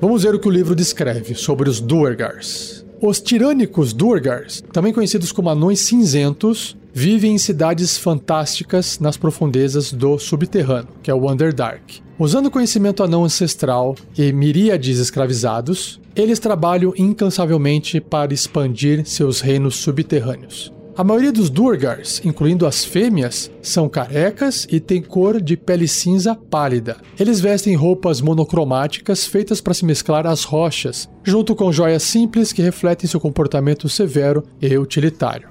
[0.00, 2.84] Vamos ver o que o livro descreve sobre os Duergars.
[3.00, 10.18] Os tirânicos Duergars, também conhecidos como anões cinzentos, vivem em cidades fantásticas nas profundezas do
[10.18, 12.00] subterrâneo, que é o Underdark.
[12.18, 20.72] Usando conhecimento anão ancestral e miríades escravizados, eles trabalham incansavelmente para expandir seus reinos subterrâneos.
[20.98, 26.34] A maioria dos Durgars, incluindo as fêmeas, são carecas e têm cor de pele cinza
[26.34, 26.96] pálida.
[27.16, 32.62] Eles vestem roupas monocromáticas feitas para se mesclar às rochas, junto com joias simples que
[32.62, 35.50] refletem seu comportamento severo e utilitário.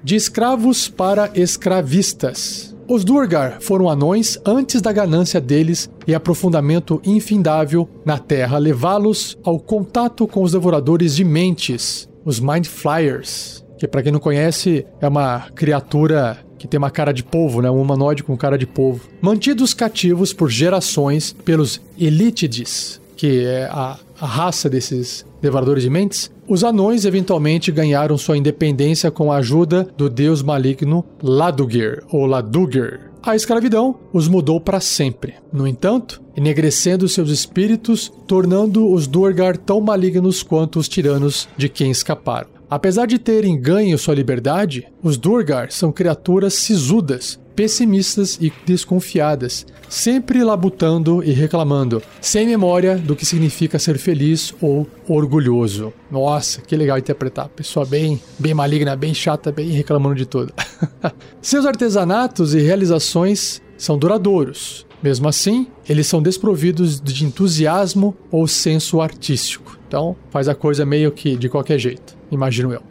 [0.00, 2.72] De escravos para escravistas.
[2.86, 9.58] Os Durgar foram anões antes da ganância deles e aprofundamento infindável na Terra levá-los ao
[9.58, 15.06] contato com os devoradores de mentes, os Mind Flyers, que para quem não conhece é
[15.06, 17.70] uma criatura que tem uma cara de polvo, né?
[17.70, 19.08] Um humanoide com cara de polvo.
[19.20, 26.30] Mantidos cativos por gerações pelos Elitides, que é a, a raça desses devoradores de mentes,
[26.48, 33.00] os anões eventualmente ganharam sua independência com a ajuda do deus maligno Ladugir, ou Ladugir.
[33.26, 35.34] A escravidão os mudou para sempre.
[35.52, 41.90] No entanto, enegrecendo seus espíritos, tornando os Duergar tão malignos quanto os tiranos de quem
[41.90, 42.48] escaparam.
[42.70, 50.44] Apesar de terem ganho sua liberdade, os Durgar são criaturas sisudas, pessimistas e desconfiadas, sempre
[50.44, 55.92] labutando e reclamando, sem memória do que significa ser feliz ou orgulhoso.
[56.10, 57.48] Nossa, que legal interpretar.
[57.48, 60.52] Pessoa bem, bem maligna, bem chata, bem reclamando de tudo.
[61.40, 64.86] Seus artesanatos e realizações são duradouros.
[65.02, 69.78] Mesmo assim, eles são desprovidos de entusiasmo ou senso artístico.
[69.88, 72.82] Então, faz a coisa meio que de qualquer jeito imagino eu.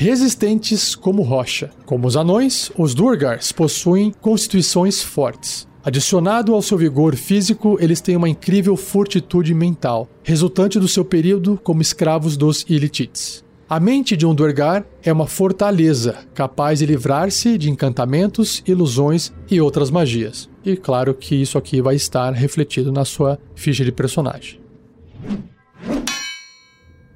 [0.00, 1.68] Resistentes como rocha.
[1.84, 5.68] Como os anões, os Durgars possuem constituições fortes.
[5.84, 11.60] Adicionado ao seu vigor físico, eles têm uma incrível fortitude mental, resultante do seu período
[11.62, 13.44] como escravos dos Illitids.
[13.68, 19.60] A mente de um Duergar é uma fortaleza, capaz de livrar-se de encantamentos, ilusões e
[19.60, 20.48] outras magias.
[20.64, 24.58] E claro que isso aqui vai estar refletido na sua ficha de personagem.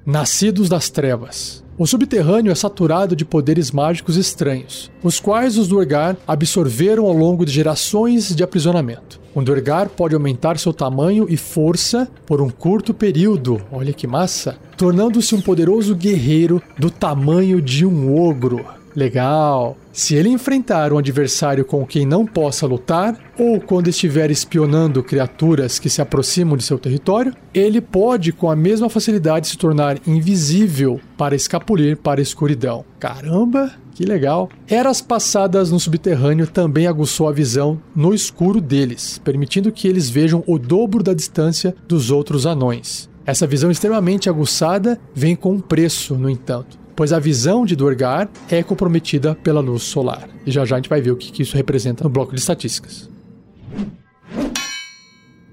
[0.06, 1.64] Nascidos das Trevas.
[1.78, 7.46] O subterrâneo é saturado de poderes mágicos estranhos, os quais os Duergar absorveram ao longo
[7.46, 9.18] de gerações de aprisionamento.
[9.34, 14.58] Um Duergar pode aumentar seu tamanho e força por um curto período, olha que massa,
[14.76, 18.62] tornando-se um poderoso guerreiro do tamanho de um ogro.
[18.94, 19.76] Legal.
[19.92, 25.78] Se ele enfrentar um adversário com quem não possa lutar, ou quando estiver espionando criaturas
[25.78, 31.00] que se aproximam de seu território, ele pode com a mesma facilidade se tornar invisível
[31.16, 32.84] para escapulir para a escuridão.
[33.00, 34.48] Caramba, que legal.
[34.68, 40.42] Eras passadas no subterrâneo também aguçou a visão no escuro deles, permitindo que eles vejam
[40.46, 43.08] o dobro da distância dos outros anões.
[43.26, 48.28] Essa visão extremamente aguçada vem com um preço, no entanto pois a visão de Duergar
[48.50, 50.28] é comprometida pela luz solar.
[50.46, 53.08] E já já a gente vai ver o que isso representa no bloco de estatísticas.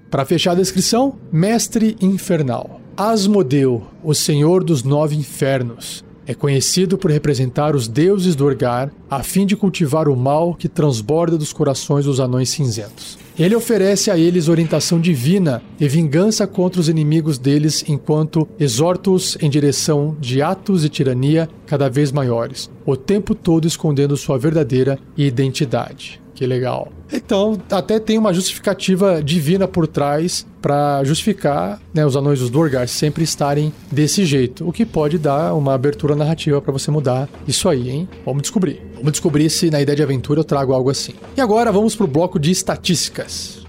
[0.09, 2.81] Para fechar a descrição, Mestre Infernal.
[2.97, 9.23] Asmodeu, o Senhor dos Nove Infernos, é conhecido por representar os deuses do Orgar a
[9.23, 13.17] fim de cultivar o mal que transborda dos corações dos anões cinzentos.
[13.41, 19.49] Ele oferece a eles orientação divina e vingança contra os inimigos deles, enquanto exorta-os em
[19.49, 26.21] direção de atos de tirania cada vez maiores, o tempo todo escondendo sua verdadeira identidade.
[26.41, 26.91] Que legal.
[27.13, 32.87] Então, até tem uma justificativa divina por trás para justificar né, os anões dos Dorgar
[32.87, 37.69] sempre estarem desse jeito, o que pode dar uma abertura narrativa para você mudar isso
[37.69, 38.09] aí, hein?
[38.25, 38.81] Vamos descobrir.
[38.95, 41.13] Vamos descobrir se na ideia de aventura eu trago algo assim.
[41.37, 43.63] E agora vamos pro bloco de estatísticas.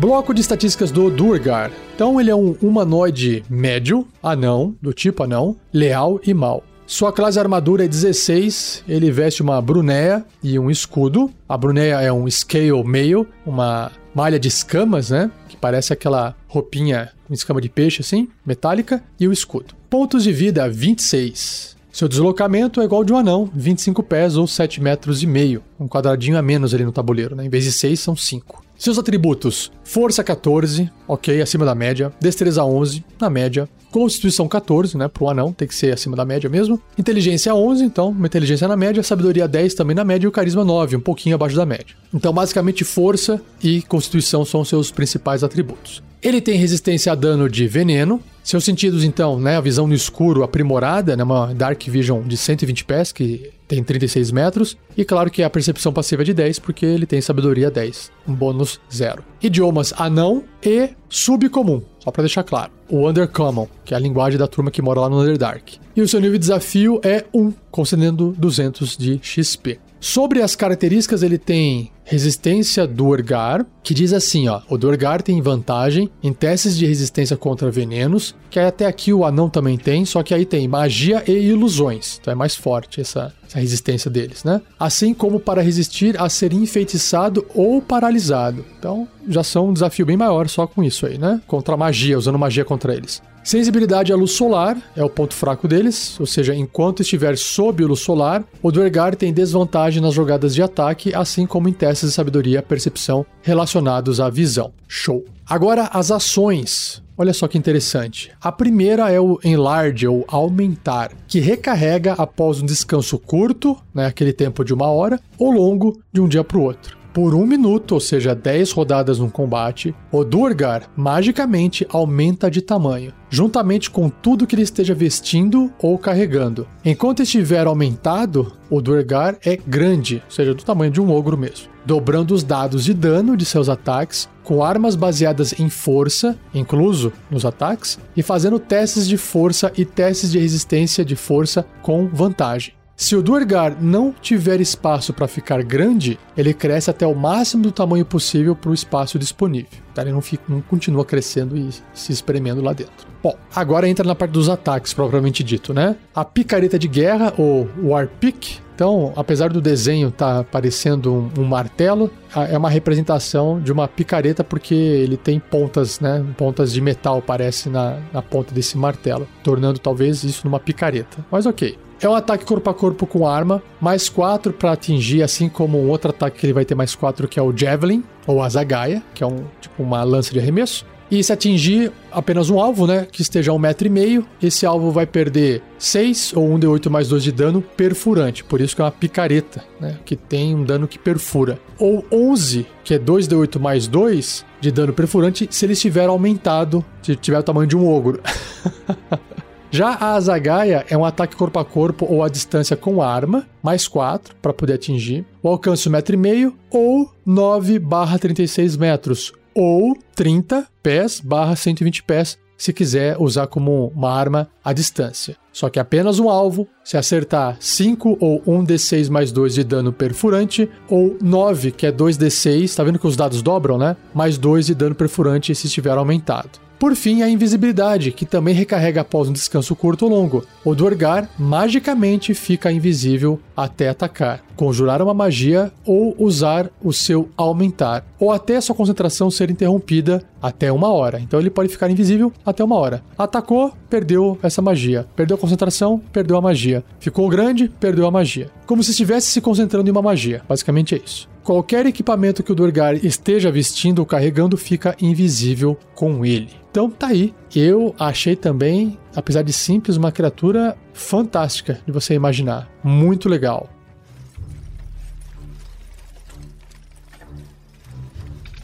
[0.00, 1.70] Bloco de estatísticas do Durgar.
[1.94, 6.64] Então ele é um humanoide médio, anão, do tipo anão, leal e mau.
[6.86, 11.30] Sua classe armadura é 16, ele veste uma brunéia e um escudo.
[11.46, 15.30] A brunéia é um scale meio, uma malha de escamas, né?
[15.50, 19.74] Que parece aquela roupinha com escama de peixe assim, metálica, e o escudo.
[19.90, 21.76] Pontos de vida 26.
[21.92, 25.86] Seu deslocamento é igual de um anão, 25 pés ou 7 metros e meio, um
[25.86, 27.44] quadradinho a menos ali no tabuleiro, né?
[27.44, 28.69] Em vez de 6 são 5.
[28.80, 32.10] Seus atributos: força 14, ok, acima da média.
[32.18, 33.68] Destreza 11, na média.
[33.90, 35.06] Constituição 14, né?
[35.06, 36.80] Pro anão, tem que ser acima da média mesmo.
[36.96, 39.02] Inteligência 11, então, uma inteligência na média.
[39.02, 40.24] Sabedoria 10 também na média.
[40.24, 41.94] E o carisma 9, um pouquinho abaixo da média.
[42.14, 46.02] Então, basicamente, força e constituição são seus principais atributos.
[46.22, 48.22] Ele tem resistência a dano de veneno.
[48.42, 49.56] Seus sentidos, então, né?
[49.56, 51.22] A visão no escuro aprimorada, né?
[51.22, 54.76] Uma Dark Vision de 120 pés, que tem 36 metros.
[54.96, 58.34] E claro que a percepção passiva é de 10, porque ele tem sabedoria 10, um
[58.34, 59.22] bônus 0.
[59.40, 62.72] Idiomas anão e subcomum, só para deixar claro.
[62.88, 65.78] O Undercommon, que é a linguagem da turma que mora lá no Underdark.
[65.94, 69.78] E o seu nível de desafio é 1, concedendo 200 de XP.
[70.00, 75.40] Sobre as características, ele tem resistência do Orgar, que diz assim, ó, o Dorgar tem
[75.42, 80.22] vantagem em testes de resistência contra venenos, que até aqui o anão também tem, só
[80.22, 84.60] que aí tem magia e ilusões, então é mais forte essa, essa resistência deles, né?
[84.78, 88.64] Assim como para resistir a ser enfeitiçado ou paralisado.
[88.78, 91.40] Então, já são um desafio bem maior só com isso aí, né?
[91.46, 93.22] Contra a magia, usando magia contra eles.
[93.42, 98.00] Sensibilidade à luz solar é o ponto fraco deles, ou seja, enquanto estiver sob luz
[98.00, 102.58] solar, o Duergar tem desvantagem nas jogadas de ataque, assim como em testes de sabedoria
[102.58, 104.72] e percepção relacionados à visão.
[104.86, 105.24] Show!
[105.48, 107.02] Agora, as ações.
[107.16, 108.30] Olha só que interessante.
[108.40, 114.32] A primeira é o enlarge, ou aumentar, que recarrega após um descanso curto, né, aquele
[114.32, 116.99] tempo de uma hora, ou longo de um dia para o outro.
[117.12, 123.12] Por um minuto, ou seja, 10 rodadas no combate, o Durgar magicamente aumenta de tamanho,
[123.28, 126.68] juntamente com tudo que ele esteja vestindo ou carregando.
[126.84, 131.66] Enquanto estiver aumentado, o Durgar é grande, ou seja, do tamanho de um ogro mesmo,
[131.84, 137.44] dobrando os dados de dano de seus ataques com armas baseadas em força, incluso nos
[137.44, 142.79] ataques, e fazendo testes de força e testes de resistência de força com vantagem.
[143.00, 147.72] Se o Duergar não tiver espaço para ficar grande, ele cresce até o máximo do
[147.72, 149.70] tamanho possível para o espaço disponível.
[149.94, 150.02] Tá?
[150.02, 153.08] Ele não, fica, não continua crescendo e se espremendo lá dentro.
[153.22, 155.96] Bom, agora entra na parte dos ataques, propriamente dito, né?
[156.14, 161.44] A picareta de guerra, ou Warpick, então, apesar do desenho estar tá parecendo um, um,
[161.44, 162.10] martelo,
[162.50, 166.22] é uma representação de uma picareta porque ele tem pontas, né?
[166.36, 171.24] Pontas de metal, parece, na, na ponta desse martelo, tornando talvez isso numa picareta.
[171.30, 171.78] Mas ok.
[172.02, 175.90] É um ataque corpo a corpo com arma, mais 4 para atingir, assim como um
[175.90, 179.02] outro ataque que ele vai ter mais 4, que é o Javelin, ou a Zagaia,
[179.14, 180.86] que é um, tipo uma lança de arremesso.
[181.10, 184.64] E se atingir apenas um alvo, né, que esteja a um metro e meio, esse
[184.64, 188.44] alvo vai perder 6 ou 1d8 mais 2 de dano perfurante.
[188.44, 191.58] Por isso que é uma picareta, né, que tem um dano que perfura.
[191.78, 197.16] Ou 11, que é 2d8 mais 2 de dano perfurante, se ele estiver aumentado, se
[197.16, 198.22] tiver o tamanho de um ogro.
[199.72, 203.86] Já a Azagaia é um ataque corpo a corpo ou à distância com arma, mais
[203.86, 205.24] 4 para poder atingir.
[205.40, 212.36] O alcance 1,5 m ou 9 barra 36 metros, ou 30 pés barra 120 pés,
[212.58, 215.36] se quiser usar como uma arma à distância.
[215.52, 220.68] Só que apenas um alvo, se acertar 5 ou 1d6 mais 2 de dano perfurante,
[220.88, 223.96] ou 9, que é 2d6, tá vendo que os dados dobram, né?
[224.12, 226.69] Mais 2 de dano perfurante se estiver aumentado.
[226.80, 230.46] Por fim, a invisibilidade, que também recarrega após um descanso curto ou longo.
[230.64, 238.02] O Duergar magicamente fica invisível até atacar, conjurar uma magia ou usar o seu aumentar,
[238.18, 241.20] ou até sua concentração ser interrompida até uma hora.
[241.20, 243.02] Então ele pode ficar invisível até uma hora.
[243.18, 245.06] Atacou, perdeu essa magia.
[245.14, 246.82] Perdeu a concentração, perdeu a magia.
[246.98, 248.50] Ficou grande, perdeu a magia.
[248.64, 250.40] Como se estivesse se concentrando em uma magia.
[250.48, 251.28] Basicamente é isso.
[251.50, 256.50] Qualquer equipamento que o Durgar esteja vestindo ou carregando fica invisível com ele.
[256.70, 257.34] Então tá aí.
[257.52, 262.70] Eu achei também, apesar de simples, uma criatura fantástica de você imaginar.
[262.84, 263.68] Muito legal.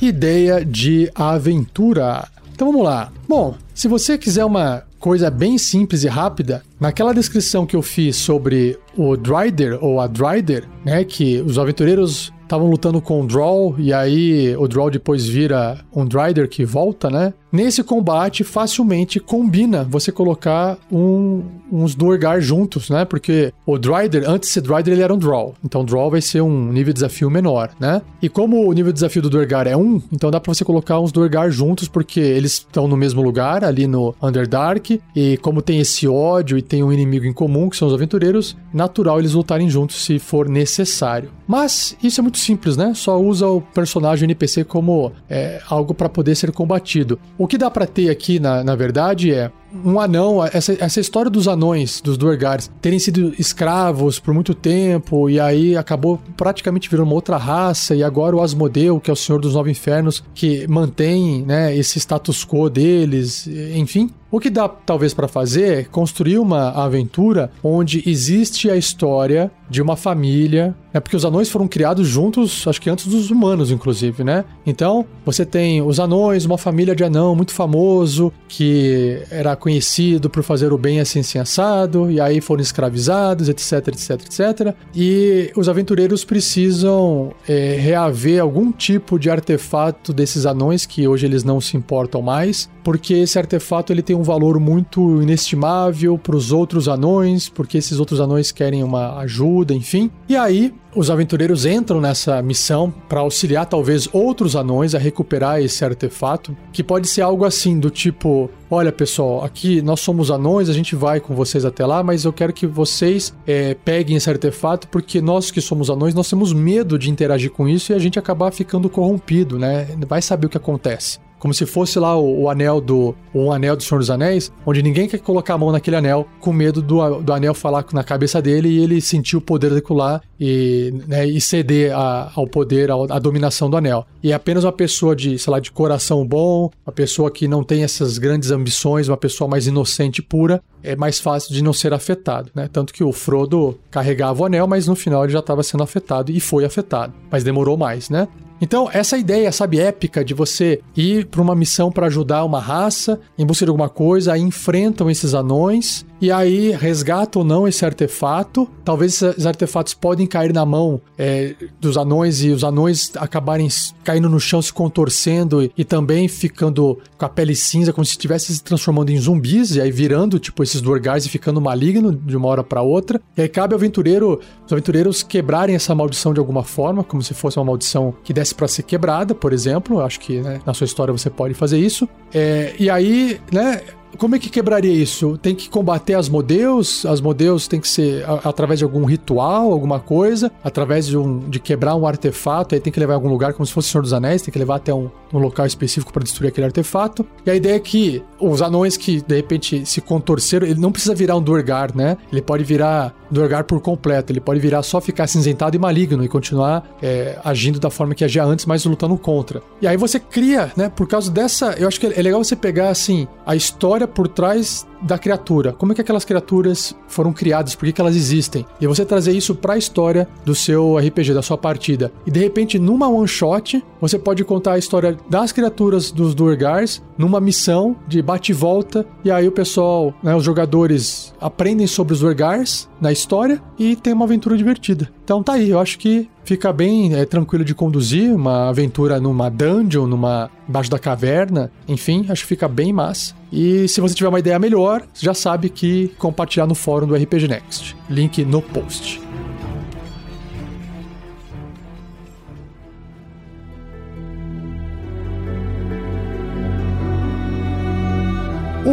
[0.01, 2.29] Ideia de aventura.
[2.53, 3.13] Então vamos lá.
[3.29, 8.15] Bom, se você quiser uma coisa bem simples e rápida, naquela descrição que eu fiz
[8.15, 13.75] sobre o Dryder ou a Dryder, né, que os aventureiros estavam lutando com o Draw,
[13.79, 17.35] e aí o Draw depois vira um Dryder que volta, né?
[17.51, 23.05] Nesse combate, facilmente combina você colocar um, uns Duergar juntos, né?
[23.05, 25.55] Porque o Dryder, antes de ser Dryder, ele era um Draw.
[25.65, 28.03] Então, Draw vai ser um nível de desafio menor, né?
[28.21, 31.01] E como o nível de desafio do Duergar é 1, então dá pra você colocar
[31.01, 35.01] uns Duergar juntos, porque eles estão no mesmo lugar, ali no Underdark.
[35.15, 38.57] E como tem esse ódio e tem um inimigo em comum, que são os aventureiros,
[38.73, 41.31] natural eles lutarem juntos se for necessário.
[41.47, 42.93] Mas isso é muito simples, né?
[42.95, 47.19] Só usa o personagem NPC como é, algo para poder ser combatido.
[47.39, 49.51] O que dá para ter aqui, na, na verdade, é
[49.85, 55.29] um anão, essa, essa história dos anões, dos Duergares, terem sido escravos por muito tempo
[55.29, 59.17] e aí acabou praticamente virando uma outra raça e agora o Asmodeu, que é o
[59.17, 64.11] Senhor dos Nove Infernos, que mantém, né, esse status quo deles, enfim.
[64.31, 69.81] O que dá talvez para fazer é construir uma aventura onde existe a história de
[69.81, 71.01] uma família, né?
[71.01, 74.45] Porque os anões foram criados juntos, acho que antes dos humanos, inclusive, né?
[74.67, 80.43] Então, você tem os anões, uma família de anão muito famoso, que era conhecido por
[80.43, 84.75] fazer o bem assim, assim assado, e aí foram escravizados, etc, etc, etc.
[84.95, 91.45] E os aventureiros precisam é, reaver algum tipo de artefato desses anões, que hoje eles
[91.45, 96.53] não se importam mais, porque esse artefato ele tem um valor muito inestimável para os
[96.53, 100.09] outros anões, porque esses outros anões querem uma ajuda, enfim.
[100.29, 105.85] E aí os aventureiros entram nessa missão para auxiliar talvez outros anões a recuperar esse
[105.85, 110.73] artefato, que pode ser algo assim do tipo, olha pessoal, aqui nós somos anões, a
[110.73, 114.87] gente vai com vocês até lá, mas eu quero que vocês é, peguem esse artefato
[114.87, 118.17] porque nós que somos anões nós temos medo de interagir com isso e a gente
[118.17, 119.89] acabar ficando corrompido, né?
[120.07, 123.77] Vai saber o que acontece como se fosse lá o, o anel do um anel
[123.77, 127.21] do Senhor dos Anéis, onde ninguém quer colocar a mão naquele anel com medo do,
[127.21, 131.41] do anel falar na cabeça dele e ele sentir o poder lá e, né, e
[131.41, 134.05] ceder a, ao poder, à dominação do anel.
[134.25, 137.63] E é apenas uma pessoa de, sei lá, de coração bom, uma pessoa que não
[137.63, 141.73] tem essas grandes ambições, uma pessoa mais inocente e pura, é mais fácil de não
[141.73, 142.69] ser afetado, né?
[142.73, 146.33] Tanto que o Frodo carregava o anel, mas no final ele já estava sendo afetado
[146.33, 148.27] e foi afetado, mas demorou mais, né?
[148.61, 153.21] Então, essa ideia, sabe, épica de você ir para uma missão para ajudar uma raça
[153.39, 157.85] em busca de alguma coisa, aí enfrentam esses anões e aí resgata ou não esse
[157.85, 158.69] artefato.
[158.85, 163.69] Talvez esses artefatos podem cair na mão é, dos anões e os anões acabarem
[164.05, 168.13] caindo no chão, se contorcendo e, e, também ficando com a pele cinza, como se
[168.13, 172.37] estivesse se transformando em zumbis, e aí virando, tipo, esses Durgars e ficando maligno de
[172.37, 173.21] uma hora para outra.
[173.37, 177.35] E aí cabe ao aventureiro, os aventureiros quebrarem essa maldição de alguma forma, como se
[177.35, 180.01] fosse uma maldição que desse para ser quebrada, por exemplo.
[180.01, 182.09] Acho que né, na sua história você pode fazer isso.
[182.33, 183.83] É, e aí, né,
[184.17, 185.39] como é que quebraria isso?
[185.39, 187.05] Tem que combater as modeus?
[187.07, 190.51] As modeus tem que ser a, através de algum ritual, alguma coisa?
[190.63, 192.75] Através de, um, de quebrar um artefato?
[192.75, 194.53] Aí tem que levar em algum lugar, como se fosse o Senhor dos Anéis, tem
[194.53, 197.27] que levar até um, um local específico para destruir aquele artefato.
[197.45, 201.15] E a ideia é que os anões que de repente se contorceram, ele não precisa
[201.15, 202.17] virar um Durgar, né?
[202.33, 206.29] Ele pode virar Durgar por completo, ele pode virar só ficar cinzentado e maligno e
[206.29, 209.63] continuar é, agindo da forma que agia antes, mas lutando contra.
[209.81, 210.89] E aí você cria, né?
[210.89, 211.75] Por causa dessa.
[211.79, 215.73] Eu acho que é legal você pegar assim a história por trás da criatura.
[215.73, 217.75] Como é que aquelas criaturas foram criadas?
[217.75, 218.67] Por que, que elas existem?
[218.81, 222.13] E você trazer isso para a história do seu RPG, da sua partida.
[222.27, 227.03] E de repente, numa one shot, você pode contar a história das criaturas dos Durgars
[227.17, 229.07] numa missão de bate e volta.
[229.25, 234.13] E aí o pessoal, né, os jogadores aprendem sobre os Durgars na história e tem
[234.13, 235.11] uma aventura divertida.
[235.27, 239.51] Então tá aí, eu acho que fica bem é, tranquilo de conduzir uma aventura numa
[239.51, 243.35] dungeon, numa embaixo da caverna, enfim, acho que fica bem massa.
[243.51, 247.49] E se você tiver uma ideia melhor, já sabe que compartilhar no fórum do RPG
[247.49, 247.97] Next.
[248.09, 249.26] Link no post.